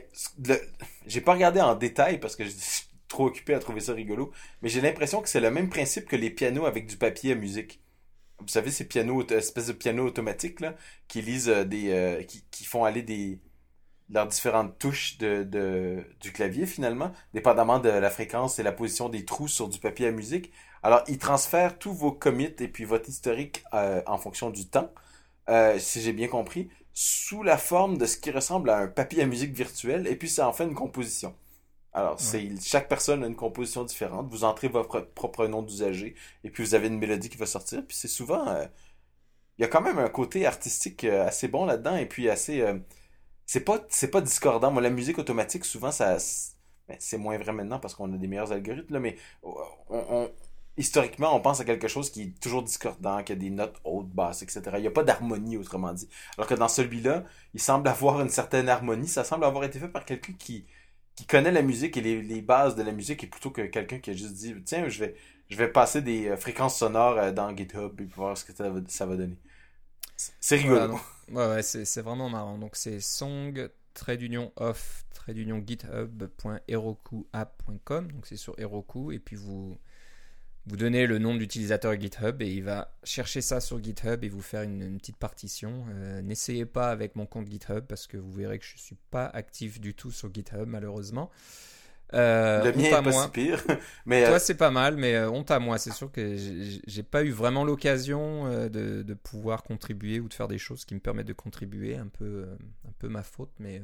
[1.06, 2.52] j'ai pas regardé en détail parce que je,
[3.12, 4.32] trop occupé à trouver ça rigolo.
[4.62, 7.34] Mais j'ai l'impression que c'est le même principe que les pianos avec du papier à
[7.36, 7.80] musique.
[8.40, 10.74] Vous savez, ces pianos, espèces de pianos automatiques, là,
[11.06, 11.90] qui lisent euh, des.
[11.92, 13.38] Euh, qui, font aller des.
[14.10, 19.24] leurs différentes touches de, du clavier, finalement, dépendamment de la fréquence et la position des
[19.24, 20.50] trous sur du papier à musique.
[20.82, 24.90] Alors, ils transfèrent tous vos commits et puis votre historique euh, en fonction du temps,
[25.78, 29.26] si j'ai bien compris, sous la forme de ce qui ressemble à un papier à
[29.26, 31.34] musique virtuel, et puis ça en fait une composition.
[31.94, 34.28] Alors, c'est chaque personne a une composition différente.
[34.30, 37.84] Vous entrez votre propre nom d'usager et puis vous avez une mélodie qui va sortir.
[37.86, 38.64] Puis c'est souvent, euh,
[39.58, 42.62] il y a quand même un côté artistique euh, assez bon là-dedans et puis assez,
[42.62, 42.78] euh,
[43.46, 44.70] c'est pas, c'est pas discordant.
[44.70, 46.16] Moi, la musique automatique, souvent, ça,
[46.88, 50.30] ben, c'est moins vrai maintenant parce qu'on a des meilleurs algorithmes là, mais on,
[50.76, 54.10] historiquement, on pense à quelque chose qui est toujours discordant, qui a des notes hautes,
[54.10, 54.62] basses, etc.
[54.74, 56.08] Il n'y a pas d'harmonie, autrement dit.
[56.36, 59.08] Alors que dans celui-là, il semble avoir une certaine harmonie.
[59.08, 60.66] Ça semble avoir été fait par quelqu'un qui
[61.14, 64.08] qui connaît la musique et les, bases de la musique et plutôt que quelqu'un qui
[64.10, 65.14] a juste dit tiens je vais
[65.50, 69.04] je vais passer des fréquences sonores dans GitHub et voir ce que ça va, ça
[69.04, 69.36] va donner.
[70.16, 70.98] C'est rigolo.
[71.30, 72.56] ouais, ouais c'est vraiment marrant.
[72.56, 78.12] Donc c'est song trait d'union off trait d'union github.herokuapp.com.
[78.12, 79.76] Donc c'est sur Heroku et puis vous
[80.66, 84.42] vous donnez le nom d'utilisateur GitHub et il va chercher ça sur GitHub et vous
[84.42, 85.84] faire une, petite partition.
[85.90, 88.98] Euh, n'essayez pas avec mon compte GitHub parce que vous verrez que je ne suis
[89.10, 91.30] pas actif du tout sur GitHub malheureusement.
[92.14, 93.64] Euh, le mien est pas si pire.
[94.06, 95.78] mais Toi, euh, c'est pas mal, mais honte à moi.
[95.78, 96.36] C'est sûr que
[96.86, 100.94] j'ai pas eu vraiment l'occasion de, de, pouvoir contribuer ou de faire des choses qui
[100.94, 101.96] me permettent de contribuer.
[101.96, 102.46] Un peu,
[102.86, 103.80] un peu ma faute, mais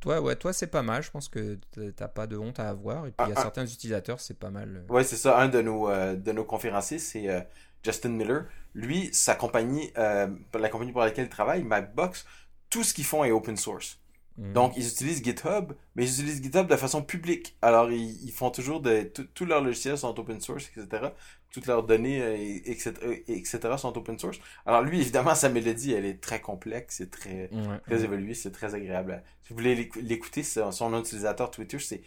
[0.00, 1.02] toi, ouais, toi c'est pas mal.
[1.02, 1.58] Je pense que
[1.96, 3.06] t'as pas de honte à avoir.
[3.06, 3.42] Et puis il y a ah, ah.
[3.42, 4.84] certains utilisateurs, c'est pas mal.
[4.88, 5.38] Ouais, c'est ça.
[5.38, 7.40] Un de nos, euh, de nos conférenciers, c'est euh,
[7.82, 8.44] Justin Miller.
[8.74, 10.28] Lui, sa compagnie, euh,
[10.58, 12.26] la compagnie pour laquelle il travaille, Macbox,
[12.68, 13.98] tout ce qu'ils font est open source.
[14.36, 14.52] Mm.
[14.52, 17.56] Donc, ils utilisent GitHub, mais ils utilisent GitHub de façon publique.
[17.62, 19.10] Alors, ils, font toujours de...
[19.34, 21.10] Tous leurs logiciels sont open source, etc.
[21.56, 22.18] Toutes leurs données,
[22.66, 22.92] etc.,
[23.28, 23.58] etc.
[23.78, 24.38] sont open source.
[24.66, 27.48] Alors, lui, évidemment, sa mélodie, elle est très complexe, c'est très,
[27.86, 29.22] très évolué, c'est très agréable.
[29.42, 32.02] Si vous voulez l'écouter, son nom d'utilisateur Twitter, c'est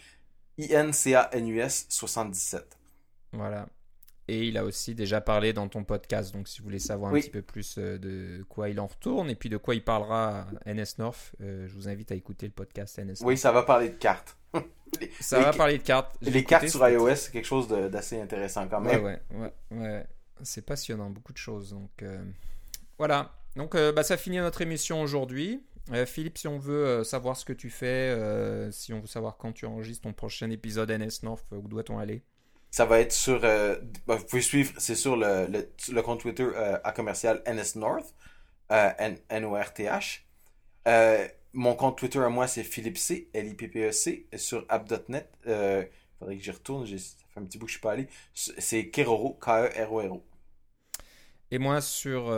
[0.56, 2.62] INCANUS77.
[3.32, 3.66] Voilà.
[4.30, 6.32] Et il a aussi déjà parlé dans ton podcast.
[6.32, 9.28] Donc, si vous voulez savoir un petit peu plus euh, de quoi il en retourne
[9.28, 12.46] et puis de quoi il parlera à NS North, euh, je vous invite à écouter
[12.46, 13.22] le podcast NS North.
[13.24, 14.36] Oui, ça va parler de cartes.
[15.20, 16.16] ça va parler de cartes.
[16.22, 19.02] Les cartes sur iOS, c'est quelque chose d'assez intéressant quand même.
[19.02, 20.06] Ouais, ouais, ouais.
[20.44, 21.70] C'est passionnant, beaucoup de choses.
[21.70, 22.22] Donc, euh,
[22.98, 23.32] voilà.
[23.56, 25.60] Donc, bah, ça finit notre émission aujourd'hui.
[26.06, 28.16] Philippe, si on veut savoir ce que tu fais,
[28.70, 32.22] si on veut savoir quand tu enregistres ton prochain épisode NS North, où doit-on aller?
[32.70, 33.40] Ça va être sur.
[33.44, 37.76] Euh, ben, vous pouvez suivre, c'est sur le, le, compte Twitter euh, à commercial NS
[37.76, 38.14] North,
[38.70, 38.90] euh,
[39.28, 40.24] N-O-R-T-H.
[41.52, 45.28] mon compte Twitter à moi, c'est Philippe C, L-I-P-P-E-C, sur app.net.
[45.46, 46.96] Il faudrait que j'y retourne, ça
[47.34, 48.06] fait un petit bout que je suis pas allé.
[48.34, 50.24] C'est Keroro, K-E-R-O-R-O.
[51.52, 52.32] Et moi, sur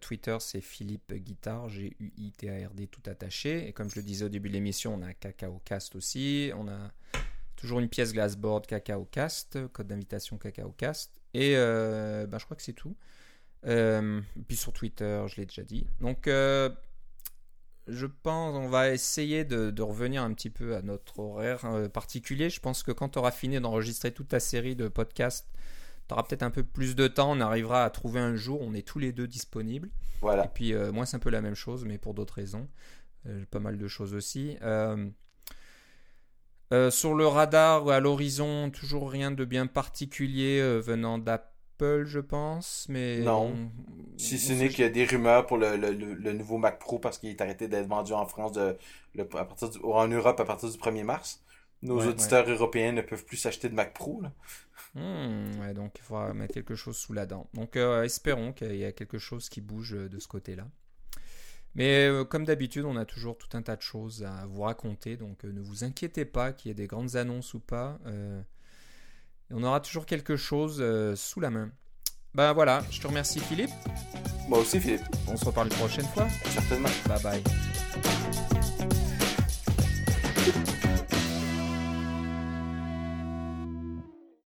[0.00, 3.66] Twitter, c'est Philippe Guitard, G-U-I-T-A-R-D, tout attaché.
[3.66, 6.50] Et comme je le disais au début de l'émission, on a Cacao Cast aussi.
[6.54, 6.92] On a
[7.58, 11.20] Toujours une pièce Glassboard Cacao Cast, code d'invitation Cacao Cast.
[11.34, 12.96] Et euh, ben, je crois que c'est tout.
[13.66, 15.84] Euh, puis sur Twitter, je l'ai déjà dit.
[16.00, 16.70] Donc, euh,
[17.88, 22.48] je pense on va essayer de, revenir un petit peu à notre horaire particulier.
[22.48, 25.48] Je pense que quand tu auras fini d'enregistrer toute ta série de podcasts,
[26.06, 27.32] tu auras peut-être un peu plus de temps.
[27.32, 29.90] On arrivera à trouver un jour où on est tous les deux disponibles.
[30.20, 30.44] Voilà.
[30.44, 32.68] Et puis, moi, c'est un peu la même chose, mais pour d'autres raisons.
[33.50, 34.56] pas mal de choses aussi.
[36.72, 42.20] Euh, sur le radar à l'horizon, toujours rien de bien particulier euh, venant d'Apple, je
[42.20, 42.86] pense.
[42.88, 43.70] Mais non.
[44.18, 47.18] si ce n'est qu'il y a des rumeurs pour le, le, nouveau Mac Pro parce
[47.18, 48.76] qu'il est arrêté d'être vendu en France de,
[49.14, 51.42] le, à partir en Europe à partir du 1er mars.
[51.80, 54.20] Nos auditeurs européens ne peuvent plus s'acheter de Mac Pro.
[54.94, 57.48] Hmm, donc il faudra mettre quelque chose sous la dent.
[57.54, 60.66] Donc euh, espérons qu'il y a quelque chose qui bouge de ce côté-là.
[61.74, 65.16] Mais euh, comme d'habitude, on a toujours tout un tas de choses à vous raconter,
[65.16, 67.98] donc euh, ne vous inquiétez pas qu'il y ait des grandes annonces ou pas.
[68.06, 68.40] Euh,
[69.50, 70.84] on aura toujours quelque chose
[71.16, 71.70] sous la main.
[72.34, 73.70] Ben voilà, je te remercie Philippe.
[74.48, 75.02] Moi aussi Philippe.
[75.26, 76.28] On se reparle une prochaine fois.
[76.44, 76.90] Certainement.
[77.06, 78.57] Bye bye.